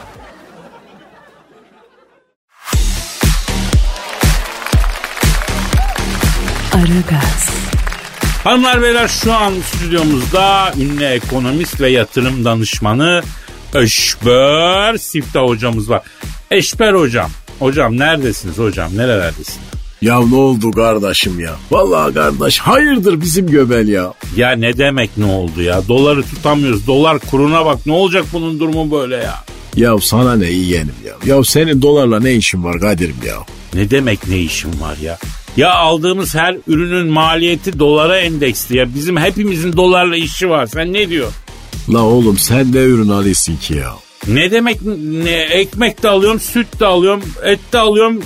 Aragaz, 6.74 7.50
Hanımlar 8.44 8.82
beyler 8.82 9.08
şu 9.08 9.34
an 9.34 9.54
stüdyomuzda 9.66 10.74
ünlü 10.80 11.04
ekonomist 11.04 11.82
ve 11.82 11.90
yatırım 11.90 12.46
danışmanı 12.46 13.22
Eşber 13.76 14.98
Siftah 14.98 15.42
hocamız 15.42 15.90
var. 15.90 16.02
Eşber 16.52 16.94
hocam. 16.94 17.32
Hocam 17.60 17.98
neredesiniz 18.00 18.58
hocam? 18.58 18.98
Nerelerdesiniz? 18.98 19.60
Ya 20.02 20.20
ne 20.20 20.36
oldu 20.36 20.72
kardeşim 20.72 21.40
ya? 21.40 21.52
Vallahi 21.72 22.14
kardeş 22.14 22.60
hayırdır 22.60 23.22
bizim 23.22 23.48
göbel 23.48 23.88
ya. 23.88 24.14
Ya 24.36 24.52
ne 24.52 24.78
demek 24.78 25.18
ne 25.18 25.26
oldu 25.26 25.62
ya? 25.62 25.88
Doları 25.88 26.24
tutamıyoruz. 26.24 26.88
Dolar 26.88 27.20
kuruna 27.20 27.66
bak. 27.66 27.86
Ne 27.86 27.94
olacak 27.94 28.26
bunun 28.34 28.60
durumu 28.60 28.92
böyle 28.92 29.16
ya? 29.16 29.36
Ya 29.76 29.98
sana 30.02 30.36
ne 30.36 30.46
yeğenim 30.52 30.96
ya. 31.06 31.36
Ya 31.36 31.44
senin 31.44 31.82
dolarla 31.82 32.20
ne 32.20 32.34
işin 32.34 32.64
var 32.64 32.80
Kadir'im 32.80 33.18
ya? 33.28 33.36
Ne 33.74 33.90
demek 33.90 34.28
ne 34.28 34.38
işim 34.38 34.82
var 34.82 34.98
ya? 34.98 35.18
Ya 35.58 35.74
aldığımız 35.74 36.36
her 36.36 36.58
ürünün 36.68 37.08
maliyeti 37.08 37.80
dolara 37.80 38.18
endeksli 38.20 38.78
ya. 38.78 38.96
Bizim 38.96 39.18
hepimizin 39.18 39.78
dolarla 39.78 40.16
işi 40.16 40.50
var. 40.50 40.66
Sen 40.68 40.94
ne 40.94 41.10
diyor? 41.10 41.32
La 41.94 42.04
oğlum 42.04 42.38
sen 42.38 42.72
ne 42.74 42.80
ürün 42.80 43.10
alıyorsun 43.10 43.58
ki 43.58 43.74
ya? 43.74 43.94
Ne 44.28 44.52
demek 44.52 44.82
ne 45.24 45.32
ekmek 45.32 46.04
de 46.04 46.10
alıyorum, 46.10 46.40
süt 46.40 46.80
de 46.80 46.86
alıyorum, 46.86 47.22
et 47.44 47.60
de 47.74 47.80
alıyorum, 47.80 48.22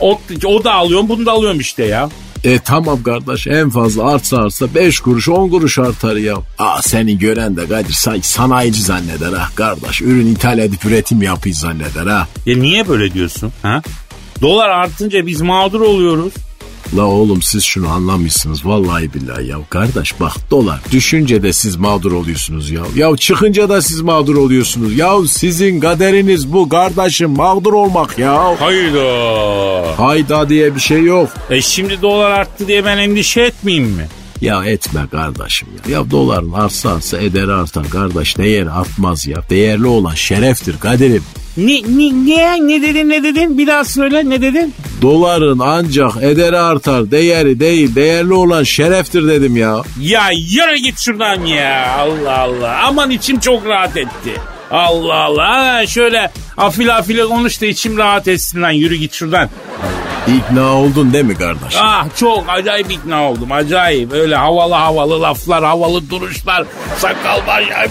o, 0.00 0.20
o 0.44 0.64
da 0.64 0.72
alıyorum, 0.74 1.08
bunu 1.08 1.26
da 1.26 1.32
alıyorum 1.32 1.60
işte 1.60 1.84
ya. 1.84 2.08
E 2.44 2.58
tamam 2.58 3.02
kardeş 3.02 3.46
en 3.46 3.70
fazla 3.70 4.12
artsa 4.12 4.36
artsa 4.38 4.74
5 4.74 5.00
kuruş 5.00 5.28
10 5.28 5.48
kuruş 5.50 5.78
artar 5.78 6.16
ya. 6.16 6.36
Aa 6.58 6.82
seni 6.82 7.18
gören 7.18 7.56
de 7.56 7.68
Kadir 7.68 7.92
sanki 7.92 8.28
sanayici 8.28 8.82
zanneder 8.82 9.32
ha 9.32 9.48
kardeş. 9.54 10.02
Ürün 10.02 10.26
ithal 10.34 10.58
edip 10.58 10.84
üretim 10.84 11.22
yapıyor 11.22 11.56
zanneder 11.56 12.06
ha. 12.06 12.28
Ya 12.46 12.56
niye 12.56 12.88
böyle 12.88 13.14
diyorsun 13.14 13.52
ha? 13.62 13.82
Dolar 14.42 14.68
artınca 14.68 15.26
biz 15.26 15.40
mağdur 15.40 15.80
oluyoruz. 15.80 16.32
La 16.96 17.04
oğlum 17.04 17.42
siz 17.42 17.64
şunu 17.64 17.88
anlamışsınız 17.88 18.66
vallahi 18.66 19.14
billahi 19.14 19.46
ya. 19.46 19.58
Kardeş 19.70 20.20
bak 20.20 20.32
dolar 20.50 20.80
düşünce 20.92 21.42
de 21.42 21.52
siz 21.52 21.76
mağdur 21.76 22.12
oluyorsunuz 22.12 22.70
ya. 22.70 22.82
Ya 22.96 23.16
çıkınca 23.16 23.68
da 23.68 23.82
siz 23.82 24.00
mağdur 24.00 24.36
oluyorsunuz. 24.36 24.96
Ya 24.96 25.12
sizin 25.28 25.80
kaderiniz 25.80 26.52
bu 26.52 26.68
kardeşim 26.68 27.30
mağdur 27.30 27.72
olmak 27.72 28.18
ya. 28.18 28.60
Hayda. 28.60 29.98
Hayda 29.98 30.48
diye 30.48 30.74
bir 30.74 30.80
şey 30.80 31.02
yok. 31.02 31.28
E 31.50 31.60
şimdi 31.60 32.02
dolar 32.02 32.30
arttı 32.30 32.68
diye 32.68 32.84
ben 32.84 32.98
endişe 32.98 33.40
etmeyeyim 33.40 33.88
mi? 33.88 34.08
Ya 34.40 34.64
etme 34.64 35.06
kardeşim 35.10 35.68
ya. 35.88 35.98
Ya 35.98 36.10
doların 36.10 36.52
artsa 36.52 36.90
artsa 36.90 37.18
ederi 37.18 37.52
artar 37.52 37.90
kardeş. 37.90 38.38
Değeri 38.38 38.70
artmaz 38.70 39.26
ya. 39.26 39.42
Değerli 39.50 39.86
olan 39.86 40.14
şereftir 40.14 40.78
kaderim. 40.78 41.22
Ne, 41.56 41.82
ne, 41.82 42.26
ne, 42.26 42.68
ne 42.68 42.82
dedin 42.82 43.08
ne 43.08 43.22
dedin? 43.22 43.58
Bir 43.58 43.66
daha 43.66 43.84
söyle 43.84 44.30
ne 44.30 44.42
dedin? 44.42 44.74
Doların 45.02 45.58
ancak 45.58 46.16
ederi 46.22 46.58
artar. 46.58 47.10
Değeri 47.10 47.60
değil. 47.60 47.94
Değerli 47.94 48.32
olan 48.32 48.62
şereftir 48.62 49.28
dedim 49.28 49.56
ya. 49.56 49.82
Ya 50.00 50.30
yürü 50.30 50.76
git 50.76 50.98
şuradan 51.00 51.44
ya. 51.44 51.96
Allah 51.98 52.38
Allah. 52.38 52.80
Aman 52.84 53.10
içim 53.10 53.40
çok 53.40 53.66
rahat 53.66 53.96
etti. 53.96 54.40
Allah 54.70 55.14
Allah. 55.14 55.86
Şöyle 55.86 56.30
afil 56.56 56.96
afile 56.96 57.24
konuş 57.24 57.60
da 57.62 57.66
içim 57.66 57.98
rahat 57.98 58.28
etsin 58.28 58.62
lan. 58.62 58.70
Yürü 58.70 58.94
git 58.94 59.12
şuradan. 59.14 59.48
İkna 60.38 60.76
oldun 60.76 61.12
değil 61.12 61.24
mi 61.24 61.34
kardeş? 61.34 61.74
Ah 61.78 62.06
çok 62.16 62.44
acayip 62.48 62.90
ikna 62.92 63.30
oldum. 63.30 63.52
Acayip. 63.52 64.12
Öyle 64.12 64.36
havalı 64.36 64.74
havalı 64.74 65.22
laflar, 65.22 65.64
havalı 65.64 66.10
duruşlar. 66.10 66.64
Sakal 66.98 67.46
var 67.46 67.60
ya. 67.60 67.78
Ha, 67.78 67.84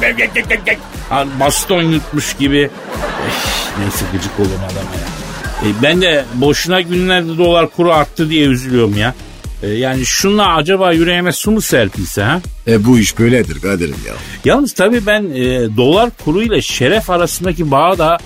Baston 1.40 1.82
yutmuş 1.82 2.34
gibi. 2.38 2.60
Eh, 2.60 3.80
neyse 3.80 4.06
gıcık 4.14 4.40
olun 4.40 4.50
adama 4.58 4.92
ya. 4.96 5.70
E, 5.70 5.84
ben 5.84 6.02
de 6.02 6.26
boşuna 6.34 6.82
günlerde 6.82 7.38
dolar 7.38 7.70
kuru 7.70 7.94
arttı 7.94 8.30
diye 8.30 8.46
üzülüyorum 8.46 8.98
ya. 8.98 9.16
E, 9.64 9.68
yani 9.70 10.06
şunla 10.06 10.56
acaba 10.56 10.92
yüreğime 10.94 11.32
su 11.32 11.52
mu 11.52 11.62
serpilse 11.62 12.24
ha? 12.24 12.42
E 12.68 12.86
bu 12.86 13.00
iş 13.00 13.20
böyledir 13.20 13.62
kaderim 13.62 13.96
ya. 14.08 14.14
Yalnız 14.46 14.74
tabii 14.74 15.06
ben 15.06 15.24
e, 15.24 15.78
dolar 15.78 16.10
kuru 16.26 16.42
ile 16.44 16.62
şeref 16.62 17.10
arasındaki 17.10 17.72
bağı 17.72 17.98
da 17.98 18.18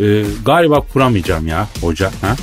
e, 0.00 0.04
galiba 0.44 0.80
kuramayacağım 0.80 1.46
ya 1.46 1.68
hoca. 1.80 2.06
Ha? 2.20 2.36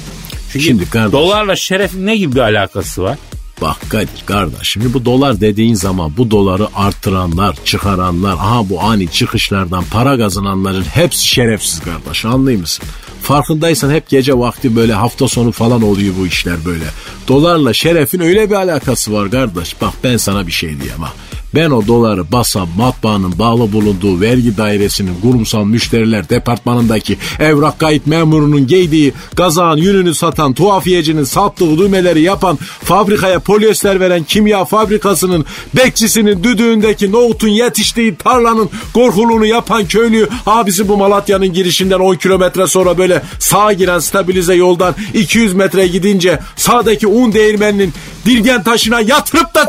Çünkü 0.52 0.66
Şimdi 0.66 0.84
kardeş- 0.84 1.12
dolarla 1.12 1.56
şerefin 1.56 2.06
ne 2.06 2.16
gibi 2.18 2.36
bir 2.36 2.40
alakası 2.40 3.04
var? 3.04 3.18
Bak 3.62 3.78
kardeş 4.26 4.68
şimdi 4.68 4.94
bu 4.94 5.06
dolar 5.06 5.42
dediğin 5.42 5.76
zaman 5.76 6.18
bu 6.18 6.32
doları 6.32 6.68
artıranlar, 6.76 7.56
çıkaranlar, 7.66 8.34
aha 8.34 8.70
bu 8.70 8.82
ani 8.82 9.12
çıkışlardan 9.12 9.84
para 9.92 10.18
kazananların 10.18 10.84
hepsi 10.84 11.28
şerefsiz 11.28 11.80
kardeş 11.80 12.26
anlıyor 12.26 12.60
musun? 12.60 12.86
Farkındaysan 13.22 13.92
hep 13.92 14.10
gece 14.10 14.38
vakti 14.38 14.76
böyle 14.76 14.94
hafta 14.94 15.28
sonu 15.28 15.52
falan 15.52 15.82
oluyor 15.82 16.14
bu 16.20 16.28
işler 16.28 16.66
böyle. 16.66 16.86
Dolarla 17.28 17.74
şerefin 17.74 18.20
öyle 18.20 18.50
bir 18.50 18.56
alakası 18.56 19.14
var 19.14 19.32
kardeş. 19.32 19.82
Bak 19.82 19.94
ben 20.04 20.18
sana 20.18 20.48
bir 20.48 20.52
şey 20.52 20.70
diyeyim 20.70 21.02
ha. 21.02 21.14
Ben 21.56 21.70
o 21.70 21.88
doları 21.88 22.32
basam 22.32 22.70
matbaanın 22.78 23.40
bağlı 23.40 23.74
bulunduğu 23.74 24.22
vergi 24.22 24.58
dairesinin 24.58 25.22
kurumsal 25.22 25.66
müşteriler 25.66 26.30
departmanındaki 26.30 27.18
evrak 27.40 27.80
kayıt 27.80 28.08
memurunun 28.08 28.68
giydiği 28.68 29.14
gazağın 29.36 29.78
yününü 29.78 30.16
satan 30.16 30.54
tuhafiyecinin 30.54 31.24
sattığı 31.24 31.78
düğmeleri 31.78 32.22
yapan 32.22 32.58
fabrikaya 32.84 33.40
polyester 33.40 34.00
veren 34.00 34.24
kimya 34.24 34.66
fabrikasının 34.66 35.46
bekçisinin 35.76 36.44
düdüğündeki 36.44 37.12
nohutun 37.12 37.48
yetiştiği 37.48 38.16
tarlanın 38.16 38.70
korkuluğunu 38.94 39.46
yapan 39.46 39.86
köylü 39.86 40.30
abisi 40.46 40.88
bu 40.88 40.98
Malatya'nın 40.98 41.54
girişinden 41.54 42.00
10 42.00 42.16
kilometre 42.16 42.68
sonra 42.68 42.98
böyle 42.98 43.22
sağa 43.40 43.74
giren 43.74 44.00
stabilize 44.00 44.54
yoldan 44.54 44.96
200 45.14 45.54
metre 45.54 45.88
gidince 45.88 46.40
sağdaki 46.56 47.08
un 47.08 47.34
değirmeninin 47.34 47.94
dirgen 48.26 48.64
taşına 48.64 49.02
yatırıp 49.02 49.56
da. 49.56 49.68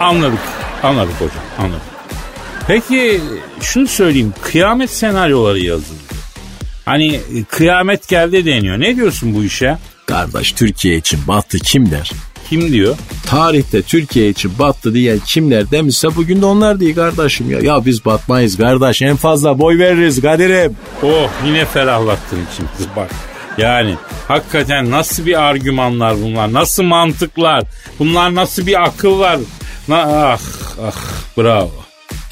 Anladık. 0.00 0.67
Anladık 0.82 1.14
hocam. 1.14 1.44
Anladık. 1.58 1.82
Peki 2.66 3.20
şunu 3.60 3.86
söyleyeyim. 3.86 4.34
Kıyamet 4.42 4.90
senaryoları 4.90 5.58
yazılıyor. 5.58 6.02
Hani 6.84 7.20
kıyamet 7.50 8.08
geldi 8.08 8.46
deniyor. 8.46 8.80
Ne 8.80 8.96
diyorsun 8.96 9.34
bu 9.34 9.44
işe? 9.44 9.78
Kardeş 10.06 10.52
Türkiye 10.52 10.96
için 10.96 11.20
battı 11.28 11.58
kim 11.58 11.90
der? 11.90 12.10
Kim 12.48 12.72
diyor? 12.72 12.96
Tarihte 13.26 13.82
Türkiye 13.82 14.28
için 14.28 14.52
battı 14.58 14.94
diyen 14.94 15.18
kimler 15.18 15.70
demişse 15.70 16.16
bugün 16.16 16.42
de 16.42 16.46
onlar 16.46 16.80
değil 16.80 16.94
kardeşim 16.94 17.50
ya. 17.50 17.58
Ya 17.58 17.84
biz 17.86 18.04
batmayız 18.04 18.56
kardeş 18.56 19.02
en 19.02 19.16
fazla 19.16 19.58
boy 19.58 19.78
veririz 19.78 20.20
Kadir'im. 20.22 20.76
Oh 21.02 21.30
yine 21.46 21.64
ferahlattın 21.64 22.38
içimizi 22.52 22.96
bak. 22.96 23.10
Yani 23.58 23.94
hakikaten 24.28 24.90
nasıl 24.90 25.26
bir 25.26 25.42
argümanlar 25.42 26.22
bunlar? 26.22 26.52
Nasıl 26.52 26.82
mantıklar? 26.82 27.64
Bunlar 27.98 28.34
nasıl 28.34 28.66
bir 28.66 28.84
akıllar? 28.84 29.38
Na, 29.88 30.02
ah 30.02 30.40
ah 30.82 30.96
bravo. 31.38 31.70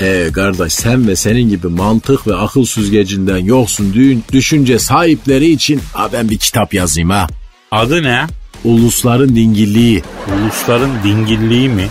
Ee 0.01 0.31
kardeş 0.33 0.73
sen 0.73 1.09
ve 1.09 1.17
senin 1.17 1.49
gibi 1.49 1.67
mantık 1.67 2.27
ve 2.27 2.35
akıl 2.35 2.65
süzgecinden 2.65 3.39
yoksun 3.39 3.93
düğün, 3.93 4.25
düşünce 4.33 4.79
sahipleri 4.79 5.51
için 5.51 5.81
ha 5.93 6.09
ben 6.13 6.31
bir 6.31 6.39
kitap 6.39 6.75
yazayım 6.75 7.11
ha. 7.11 7.27
Adı 7.71 8.03
ne? 8.03 8.27
Ulusların 8.65 9.37
dingilliği. 9.37 10.03
Ulusların 10.35 10.91
dingilliği 11.05 11.69
mi? 11.69 11.89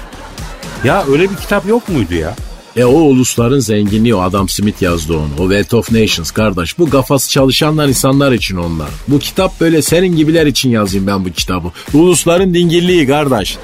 Ya 0.84 1.06
öyle 1.12 1.23
bir 1.23 1.36
kitap 1.36 1.67
yok 1.67 1.89
muydu 1.89 2.13
ya? 2.13 2.36
E 2.75 2.86
o 2.86 2.91
ulusların 2.91 3.60
zenginliği 3.60 4.15
o 4.15 4.21
Adam 4.21 4.49
Smith 4.49 4.82
yazdı 4.82 5.13
onu. 5.13 5.30
O 5.39 5.49
Wealth 5.49 5.73
of 5.73 5.91
Nations 5.91 6.32
kardeş. 6.32 6.80
Bu 6.80 6.89
kafası 6.89 7.32
çalışanlar 7.32 7.88
insanlar 7.88 8.32
için 8.32 8.56
onlar. 8.58 8.89
Bu 9.08 9.19
kitap 9.19 9.62
böyle 9.62 9.82
senin 9.82 10.15
gibiler 10.15 10.45
için 10.45 10.69
yazayım 10.69 11.08
ben 11.08 11.25
bu 11.25 11.30
kitabı. 11.32 11.67
Ulusların 11.93 12.54
dingilliği 12.54 13.08
kardeş. 13.08 13.58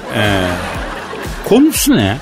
Konusu 1.52 1.96
ne? 1.96 2.18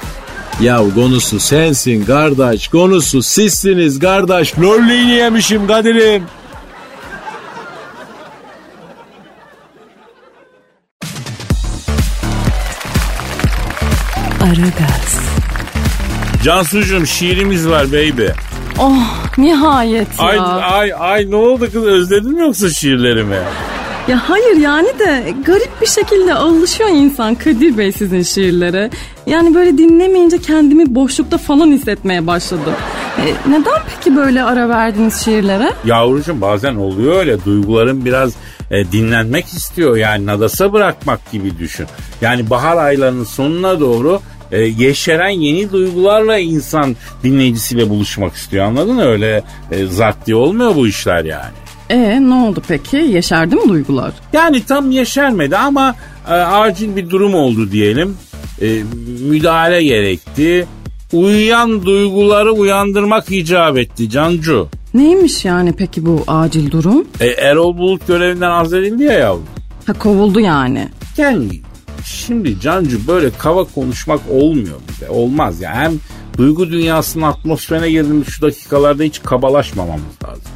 Ya 0.61 0.83
konusu 0.95 1.41
sensin 1.41 2.05
kardeş. 2.05 2.69
Konusu 2.69 3.23
sizsiniz 3.23 3.99
kardeş. 3.99 4.59
Lolliğini 4.59 5.11
yemişim 5.11 5.67
Kadir'im. 5.67 6.23
Aragaz, 14.43 15.21
Cansucuğum 16.45 17.07
şiirimiz 17.07 17.69
var 17.69 17.87
baby. 17.93 18.27
Oh 18.79 19.39
nihayet 19.39 20.09
ya. 20.19 20.25
Ay, 20.27 20.39
ay, 20.63 20.93
ay 20.99 21.31
ne 21.31 21.37
oldu 21.37 21.73
kız 21.73 21.85
özledin 21.85 22.33
mi 22.33 22.41
yoksa 22.41 22.71
şiirlerimi? 22.71 23.39
Ya 24.11 24.29
hayır 24.29 24.57
yani 24.57 24.99
de 24.99 25.35
garip 25.47 25.81
bir 25.81 25.87
şekilde 25.87 26.35
alışıyor 26.35 26.91
insan 26.91 27.35
Kadir 27.35 27.79
Bey 27.79 27.93
sizin 27.93 28.23
şiirlere. 28.23 28.91
Yani 29.27 29.55
böyle 29.55 29.79
dinlemeyince 29.79 30.39
kendimi 30.39 30.95
boşlukta 30.95 31.39
falan 31.39 31.67
hissetmeye 31.67 32.27
başladım. 32.27 32.73
E, 33.19 33.51
neden 33.51 33.83
peki 33.89 34.17
böyle 34.17 34.43
ara 34.43 34.69
verdiniz 34.69 35.25
şiirlere? 35.25 35.73
Yavrucuğum 35.85 36.41
bazen 36.41 36.75
oluyor 36.75 37.17
öyle 37.17 37.45
duyguların 37.45 38.05
biraz 38.05 38.33
e, 38.71 38.93
dinlenmek 38.93 39.47
istiyor 39.47 39.97
yani 39.97 40.27
nadasa 40.27 40.73
bırakmak 40.73 41.31
gibi 41.33 41.59
düşün. 41.59 41.87
Yani 42.21 42.51
bahar 42.51 42.77
aylarının 42.77 43.25
sonuna 43.25 43.81
doğru 43.81 44.21
e, 44.53 44.61
yeşeren 44.61 45.29
yeni 45.29 45.73
duygularla 45.73 46.39
insan 46.39 46.97
dinleyicisiyle 47.25 47.89
buluşmak 47.89 48.35
istiyor 48.35 48.65
anladın 48.65 48.95
mı? 48.95 49.05
Öyle 49.05 49.43
e, 49.71 49.87
zart 49.87 50.27
diye 50.27 50.37
olmuyor 50.37 50.75
bu 50.77 50.89
işler 50.89 51.25
yani. 51.25 51.70
E 51.91 52.21
ne 52.29 52.35
oldu 52.35 52.63
peki? 52.69 52.97
Yeşerdi 52.97 53.57
mi 53.57 53.69
duygular? 53.69 54.13
Yani 54.33 54.65
tam 54.65 54.91
yeşermedi 54.91 55.57
ama 55.57 55.95
e, 56.29 56.33
acil 56.33 56.97
bir 56.97 57.11
durum 57.11 57.35
oldu 57.35 57.73
diyelim. 57.73 58.17
E, 58.63 58.83
müdahale 59.31 59.85
gerekti. 59.85 60.67
Uyuyan 61.13 61.87
duyguları 61.87 62.53
uyandırmak 62.53 63.31
icap 63.31 63.79
etti 63.79 64.11
Cancu. 64.11 64.69
Neymiş 64.95 65.45
yani 65.45 65.73
peki 65.73 66.07
bu 66.07 66.25
acil 66.27 66.71
durum? 66.71 67.05
E, 67.21 67.27
Erol 67.27 67.79
Bulut 67.79 68.07
görevinden 68.07 68.51
azledildi 68.51 69.03
ya 69.03 69.13
yavrum. 69.13 69.47
Ha 69.87 69.93
kovuldu 69.93 70.41
yani. 70.41 70.89
Yani 71.17 71.49
şimdi 72.05 72.61
Cancu 72.61 72.99
böyle 73.07 73.31
kava 73.39 73.65
konuşmak 73.65 74.21
olmuyor 74.31 74.77
bize. 74.89 75.09
Olmaz 75.11 75.61
ya. 75.61 75.75
Hem 75.75 75.93
duygu 76.39 76.71
dünyasının 76.71 77.25
atmosferine 77.25 77.91
girdiğimiz 77.91 78.27
şu 78.29 78.43
dakikalarda 78.43 79.03
hiç 79.03 79.23
kabalaşmamamız 79.23 80.15
lazım. 80.25 80.50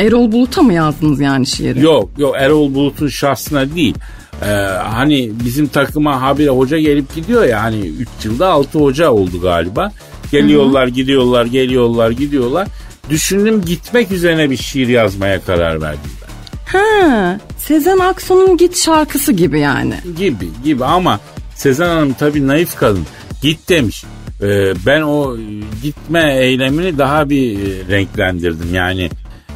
Erol 0.00 0.32
Bulut'a 0.32 0.62
mı 0.62 0.72
yazdınız 0.72 1.20
yani 1.20 1.46
şiiri? 1.46 1.80
Yok 1.80 2.10
yok 2.18 2.34
Erol 2.38 2.74
Bulut'un 2.74 3.08
şahsına 3.08 3.74
değil. 3.74 3.94
Ee, 4.42 4.46
hani 4.92 5.30
bizim 5.44 5.66
takıma 5.66 6.22
habire 6.22 6.48
hoca 6.48 6.78
gelip 6.78 7.14
gidiyor 7.14 7.44
ya 7.44 7.62
hani 7.62 7.78
3 7.78 8.08
yılda 8.24 8.48
6 8.48 8.78
hoca 8.78 9.10
oldu 9.10 9.40
galiba. 9.40 9.92
Geliyorlar 10.32 10.86
gidiyorlar 10.86 11.44
geliyorlar 11.46 12.10
gidiyorlar. 12.10 12.68
Düşündüm 13.10 13.60
gitmek 13.60 14.12
üzerine 14.12 14.50
bir 14.50 14.56
şiir 14.56 14.88
yazmaya 14.88 15.40
karar 15.40 15.80
verdim 15.80 16.10
ben. 16.22 16.30
Ha, 16.78 17.38
Sezen 17.58 17.98
Aksu'nun 17.98 18.56
Git 18.56 18.76
şarkısı 18.76 19.32
gibi 19.32 19.60
yani. 19.60 19.94
Gibi 20.16 20.48
gibi 20.64 20.84
ama 20.84 21.20
Sezen 21.54 21.88
Hanım 21.88 22.12
tabii 22.12 22.46
naif 22.46 22.76
kadın. 22.76 23.06
Git 23.42 23.68
demiş. 23.68 24.04
Ee, 24.42 24.72
ben 24.86 25.02
o 25.02 25.36
gitme 25.82 26.36
eylemini 26.36 26.98
daha 26.98 27.30
bir 27.30 27.58
e, 27.58 27.88
renklendirdim 27.88 28.74
yani 28.74 29.10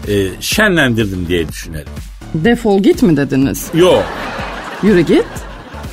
e, 0.09 0.27
şenlendirdim 0.40 1.29
diye 1.29 1.49
düşünelim. 1.49 1.93
Defol 2.35 2.83
git 2.83 3.03
mi 3.03 3.17
dediniz? 3.17 3.67
Yok 3.75 4.05
Yürü 4.83 5.01
git. 5.01 5.25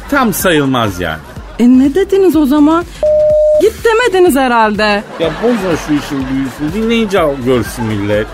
tam 0.09 0.33
sayılmaz 0.33 0.99
yani. 0.99 1.19
E 1.59 1.67
ne 1.69 1.95
dediniz 1.95 2.35
o 2.35 2.45
zaman? 2.45 2.85
Git 3.61 3.73
demediniz 3.85 4.35
herhalde. 4.35 5.03
Ya 5.19 5.31
bozma 5.43 5.77
şu 5.87 5.93
işin 5.93 6.25
büyüsünü 6.33 6.83
dinleyince 6.83 7.19
görsün 7.45 7.85
millet. 7.85 8.27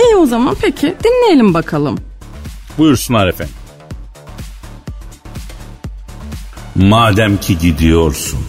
İyi 0.00 0.16
o 0.16 0.26
zaman 0.26 0.56
peki 0.60 0.94
dinleyelim 1.04 1.54
bakalım. 1.54 1.98
Buyursunlar 2.78 3.26
efendim. 3.28 3.54
Madem 6.74 7.36
ki 7.40 7.58
gidiyorsun, 7.58 8.40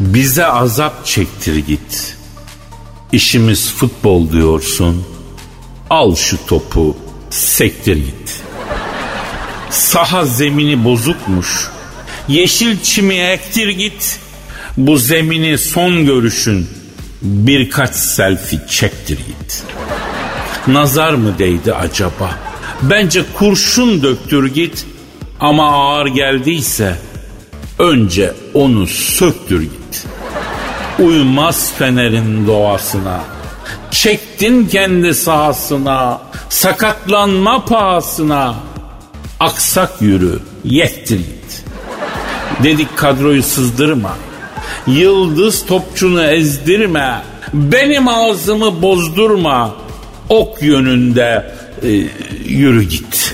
bize 0.00 0.46
azap 0.46 1.06
çektir 1.06 1.56
git. 1.56 2.16
İşimiz 3.12 3.72
futbol 3.72 4.30
diyorsun, 4.32 5.04
al 5.90 6.14
şu 6.14 6.46
topu, 6.46 6.96
sektir 7.30 7.96
git. 7.96 8.40
Saha 9.70 10.24
zemini 10.24 10.84
bozukmuş, 10.84 11.68
yeşil 12.28 12.82
çimi 12.82 13.14
ektir 13.14 13.68
git. 13.68 14.20
Bu 14.76 14.98
zemini 14.98 15.58
son 15.58 16.06
görüşün, 16.06 16.68
birkaç 17.22 17.94
selfie 17.94 18.60
çektir 18.68 19.16
git. 19.16 19.62
Nazar 20.66 21.14
mı 21.14 21.38
değdi 21.38 21.74
acaba? 21.74 22.38
Bence 22.82 23.24
kurşun 23.38 24.02
döktür 24.02 24.54
git 24.54 24.86
ama 25.40 25.70
ağır 25.70 26.06
geldiyse 26.06 26.96
önce 27.78 28.32
onu 28.54 28.86
söktür 28.86 29.62
git. 29.62 30.06
Uymaz 30.98 31.72
fenerin 31.78 32.46
doğasına. 32.46 33.37
Çektin 34.02 34.66
kendi 34.66 35.14
sahasına. 35.14 36.20
Sakatlanma 36.48 37.64
pahasına. 37.64 38.54
Aksak 39.40 40.02
yürü, 40.02 40.40
yettir 40.64 41.18
git. 41.18 41.64
Dedik 42.62 42.96
kadroyu 42.96 43.42
sızdırma. 43.42 44.16
Yıldız 44.86 45.66
topçunu 45.66 46.22
ezdirme. 46.22 47.22
Benim 47.52 48.08
ağzımı 48.08 48.82
bozdurma. 48.82 49.76
Ok 50.28 50.62
yönünde 50.62 51.54
e, 51.82 51.88
yürü 52.44 52.82
git. 52.82 53.27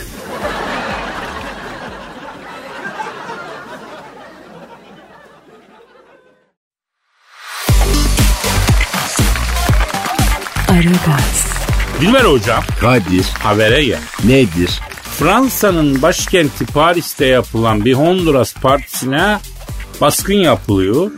Dilber 12.15 12.31
hocam 12.31 12.63
Kadir 12.81 13.25
habere 13.25 13.85
gel. 13.85 13.99
nedir? 14.25 14.81
Fransa'nın 15.19 16.03
başkenti 16.03 16.67
Paris'te 16.67 17.27
yapılan 17.27 17.85
bir 17.85 17.95
Honduras 17.95 18.55
partisine 18.55 19.39
baskın 20.01 20.35
yapılıyor. 20.35 21.11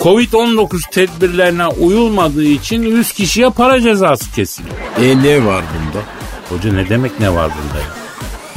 Covid-19 0.00 0.90
tedbirlerine 0.90 1.66
uyulmadığı 1.66 2.44
için 2.44 2.82
100 2.82 3.12
kişiye 3.12 3.50
para 3.50 3.80
cezası 3.80 4.32
kesiliyor. 4.32 4.76
E 5.00 5.22
ne 5.22 5.46
var 5.46 5.64
bunda? 5.74 6.04
Hoca 6.48 6.72
ne 6.72 6.88
demek 6.88 7.20
ne 7.20 7.34
var 7.34 7.50
bunda 7.50 7.78
ya? 7.78 7.88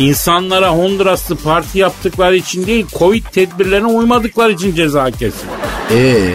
İnsanlara 0.07 0.69
Honduraslı 0.69 1.35
parti 1.35 1.79
yaptıkları 1.79 2.35
için 2.35 2.67
değil 2.67 2.85
Covid 2.99 3.25
tedbirlerine 3.25 3.87
uymadıkları 3.87 4.51
için 4.51 4.75
ceza 4.75 5.11
kesiliyor. 5.11 5.57
E 5.91 6.33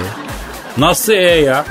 Nasıl 0.78 1.12
e 1.12 1.16
ya? 1.16 1.64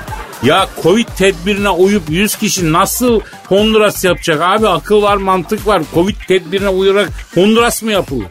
Ya 0.45 0.69
Covid 0.84 1.08
tedbirine 1.17 1.69
uyup 1.69 2.03
100 2.10 2.36
kişi 2.36 2.73
nasıl 2.73 3.19
Honduras 3.47 4.03
yapacak 4.03 4.41
abi? 4.41 4.67
Akıl 4.67 5.01
var 5.01 5.17
mantık 5.17 5.67
var. 5.67 5.82
Covid 5.93 6.15
tedbirine 6.27 6.69
uyarak 6.69 7.10
Honduras 7.36 7.84
mı 7.84 7.91
yapılır? 7.91 8.27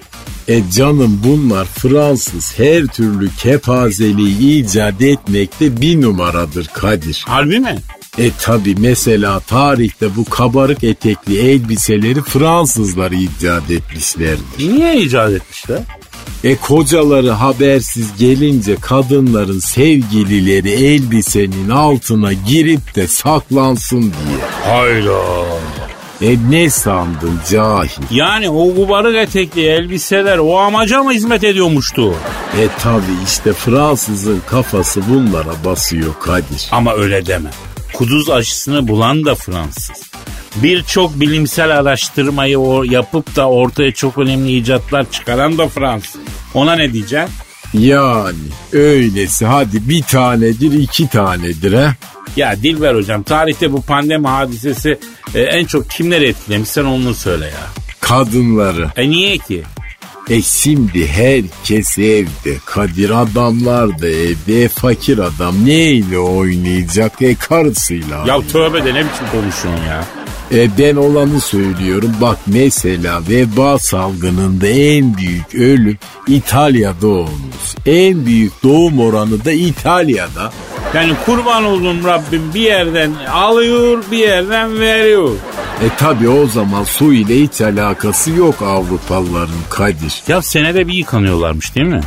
E 0.49 0.71
canım 0.71 1.21
bunlar 1.25 1.65
Fransız 1.65 2.59
her 2.59 2.87
türlü 2.87 3.29
kepazeliği 3.39 4.65
icat 4.65 5.03
etmekte 5.03 5.81
bir 5.81 6.03
numaradır 6.03 6.67
Kadir. 6.67 7.25
Harbi 7.27 7.61
mi? 7.61 7.79
E 8.19 8.31
tabi 8.41 8.75
mesela 8.79 9.41
tarihte 9.41 10.17
bu 10.17 10.25
kabarık 10.25 10.85
etekli 10.85 11.39
elbiseleri 11.39 12.23
Fransızlar 12.23 13.11
icat 13.11 13.71
etmişlerdir. 13.71 14.59
Niye 14.59 14.97
icat 15.01 15.31
etmişler? 15.33 15.79
E 16.45 16.57
kocaları 16.57 17.31
habersiz 17.31 18.17
gelince 18.19 18.77
kadınların 18.77 19.59
sevgilileri 19.59 20.71
elbisenin 20.71 21.69
altına 21.69 22.33
girip 22.33 22.95
de 22.95 23.09
saklansın 23.09 24.01
diye. 24.01 24.75
Hayda. 24.75 25.23
E 26.23 26.37
ne 26.51 26.71
sandın 26.71 27.41
cahil? 27.51 28.03
Yani 28.11 28.51
o 28.51 28.75
kubarık 28.75 29.17
etekli 29.17 29.67
elbiseler 29.67 30.39
o 30.39 30.59
amaca 30.59 31.03
mı 31.03 31.13
hizmet 31.13 31.45
ediyormuştu? 31.45 32.15
E 32.61 32.69
tabi 32.83 33.13
işte 33.27 33.53
Fransızın 33.53 34.43
kafası 34.47 35.01
bunlara 35.09 35.65
basıyor 35.65 36.15
Kadir. 36.21 36.69
Ama 36.73 36.95
öyle 36.95 37.27
deme. 37.27 37.51
Kuduz 37.93 38.31
aşısını 38.31 38.89
bulan 38.89 39.25
da 39.25 39.35
Fransız. 39.35 40.03
Birçok 40.57 41.21
bilimsel 41.21 41.79
araştırmayı 41.79 42.59
o 42.59 42.83
yapıp 42.83 43.37
da 43.37 43.49
ortaya 43.49 43.93
çok 43.93 44.19
önemli 44.19 44.57
icatlar 44.57 45.11
çıkaran 45.11 45.59
da 45.59 45.69
Fransız. 45.69 46.21
Ona 46.55 46.75
ne 46.77 46.93
diyeceksin? 46.93 47.35
Yani 47.75 48.39
öylesi 48.73 49.47
hadi 49.47 49.89
bir 49.89 50.03
tanedir 50.03 50.73
iki 50.73 51.09
tanedir 51.09 51.73
ha. 51.73 51.95
Ya 52.37 52.63
Dilber 52.63 52.95
hocam 52.95 53.23
tarihte 53.23 53.73
bu 53.73 53.83
pandemi 53.83 54.29
hadisesi 54.29 54.99
e, 55.35 55.41
en 55.41 55.65
çok 55.65 55.91
kimleri 55.91 56.29
etkilemiş 56.29 56.69
sen 56.69 56.85
onu 56.85 57.15
söyle 57.15 57.45
ya. 57.45 57.67
Kadınları. 58.01 58.89
E 58.97 59.11
niye 59.11 59.39
ki? 59.39 59.63
E 60.31 60.43
şimdi 60.43 61.07
herkes 61.09 61.99
evde. 61.99 62.57
Kadir 62.65 63.11
adamlar 63.11 64.03
da 64.03 64.09
evde. 64.09 64.63
E, 64.63 64.69
fakir 64.69 65.19
adam 65.19 65.67
neyle 65.67 66.19
oynayacak? 66.19 67.23
E 67.23 67.35
karısıyla. 67.35 68.25
Ya 68.27 68.41
tövbe 68.53 68.85
de 68.85 68.95
ne 68.95 68.99
biçim 69.01 69.27
konuşuyorsun 69.33 69.85
ya? 69.85 70.05
E 70.53 70.79
ben 70.79 70.97
olanı 70.97 71.41
söylüyorum. 71.41 72.13
Bak 72.21 72.39
mesela 72.47 73.21
veba 73.29 73.79
salgınında 73.79 74.67
en 74.67 75.17
büyük 75.17 75.55
ölüm 75.55 75.99
İtalya'da 76.29 77.09
olmuş. 77.09 77.75
En 77.87 78.27
büyük 78.27 78.63
doğum 78.63 79.01
oranı 79.01 79.45
da 79.45 79.53
İtalya'da. 79.53 80.53
Yani 80.95 81.13
kurban 81.27 81.65
oldum 81.65 82.05
Rabbim 82.05 82.55
bir 82.55 82.61
yerden 82.61 83.11
alıyor 83.33 84.05
bir 84.11 84.19
yerden 84.19 84.81
veriyor. 84.81 85.31
E 85.85 85.97
tabi 85.99 86.29
o 86.29 86.47
zaman 86.47 86.85
su 86.85 87.13
ile 87.13 87.41
hiç 87.41 87.61
alakası 87.61 88.31
yok 88.31 88.63
Avrupalıların 88.63 89.55
Kadir. 89.71 90.23
Ya 90.29 90.43
senede 90.43 90.89
bir 90.89 90.95
yıkanıyorlarmış 90.95 91.75
değil 91.75 91.87
mi? 91.87 92.01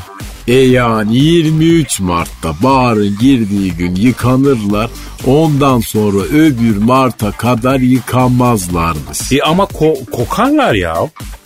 E 0.47 0.53
yani 0.53 1.17
23 1.17 1.99
Mart'ta 1.99 2.53
baharın 2.63 3.17
girdiği 3.21 3.71
gün 3.71 3.95
yıkanırlar. 3.95 4.89
Ondan 5.27 5.79
sonra 5.79 6.23
öbür 6.23 6.77
Mart'a 6.77 7.31
kadar 7.31 7.79
yıkanmazlarmış. 7.79 9.31
E 9.31 9.41
ama 9.43 9.63
ko- 9.63 10.05
kokarlar 10.11 10.73
ya. 10.73 10.95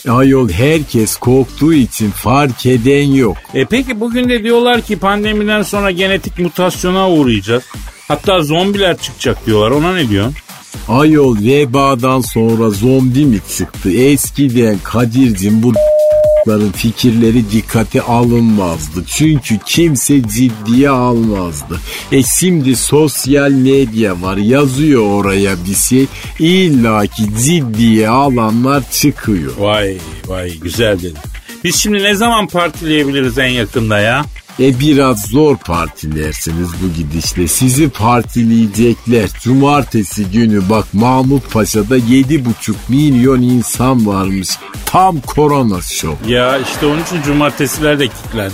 Ayol 0.10 0.50
herkes 0.50 1.16
korktuğu 1.18 1.74
için 1.74 2.12
fark 2.12 2.66
eden 2.66 3.08
yok. 3.08 3.38
E 3.54 3.66
peki 3.66 4.00
bugün 4.00 4.30
de 4.30 4.44
diyorlar 4.44 4.82
ki 4.82 4.96
pandemiden 5.00 5.62
sonra 5.62 5.92
genetik 5.92 6.40
mutasyona 6.40 7.10
uğrayacağız. 7.10 7.64
Hatta 8.08 8.42
zombiler 8.42 8.98
çıkacak 8.98 9.46
diyorlar. 9.46 9.72
Ona 9.72 9.94
ne 9.94 10.10
diyorsun? 10.10 10.36
Ayol 10.88 11.38
vebadan 11.42 12.22
sonra 12.22 12.70
zombi 12.70 13.26
mi 13.26 13.40
çıktı? 13.58 13.92
Eskiden 13.92 14.78
Kadir'cim 14.84 15.64
bu 15.64 15.74
ların 16.50 16.72
fikirleri 16.72 17.52
dikkate 17.52 18.02
alınmazdı. 18.02 19.04
Çünkü 19.08 19.60
kimse 19.66 20.22
ciddiye 20.22 20.90
almazdı. 20.90 21.80
E 22.12 22.24
şimdi 22.24 22.76
sosyal 22.76 23.52
medya 23.52 24.22
var 24.22 24.38
yazıyor 24.38 25.02
oraya 25.02 25.56
bir 25.66 25.76
şey. 25.76 26.06
İlla 26.40 27.06
ki 27.08 27.24
ciddiye 27.44 28.10
alanlar 28.10 28.84
çıkıyor. 28.92 29.52
Vay 29.58 29.98
vay 30.28 30.58
güzel 30.60 30.98
dedin. 30.98 31.18
Biz 31.64 31.76
şimdi 31.76 32.04
ne 32.04 32.16
zaman 32.16 32.48
partileyebiliriz 32.48 33.38
en 33.38 33.48
yakında 33.48 34.00
ya? 34.00 34.26
E 34.60 34.80
biraz 34.80 35.22
zor 35.22 35.58
partilersiniz 35.58 36.70
bu 36.84 36.94
gidişle. 36.94 37.48
Sizi 37.48 37.90
partileyecekler. 37.90 39.30
Cumartesi 39.44 40.26
günü 40.26 40.70
bak 40.70 40.86
Mahmut 40.94 41.54
Paşa'da 41.54 41.98
7,5 41.98 42.74
milyon 42.90 43.42
insan 43.42 44.08
varmış. 44.08 44.50
Tam 44.86 45.22
korona 45.22 45.82
show. 45.82 46.34
Ya 46.34 46.58
işte 46.58 46.86
onun 46.86 47.04
için 47.04 47.22
cumartesiler 47.22 48.00
de 48.00 48.08
kilitlendi. 48.08 48.54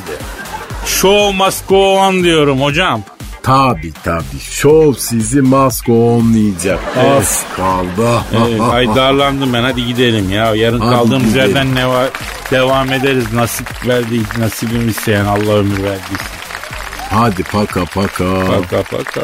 Show 0.86 1.38
must 1.46 1.68
go 1.68 2.00
on 2.00 2.24
diyorum 2.24 2.62
hocam. 2.62 3.04
Tabi 3.46 3.92
tabi. 4.04 4.40
Show 4.40 4.94
sizi 5.00 5.42
masko 5.42 5.94
olmayacak. 5.94 6.80
Az 7.18 7.44
kaldı. 7.56 8.22
Evet, 8.38 8.62
ay 8.72 8.96
darlandım 8.96 9.54
ben 9.54 9.64
hadi 9.64 9.86
gidelim 9.86 10.32
ya. 10.32 10.56
Yarın 10.56 10.80
Hadi 10.80 10.96
kaldığımız 10.96 11.30
gidelim. 11.34 11.48
yerden 11.56 11.76
ne 11.76 11.88
var 11.88 12.10
devam 12.52 12.92
ederiz. 12.94 13.34
Nasip 13.34 13.88
verdi, 13.88 14.22
nasibim 14.40 14.90
isteyen 14.90 15.26
Allah 15.26 15.54
ömür 15.54 15.84
verdiyse. 15.84 16.26
Hadi 17.10 17.44
paka 17.44 17.86
paka. 17.86 18.26
Paka 18.48 18.84
paka. 18.84 19.22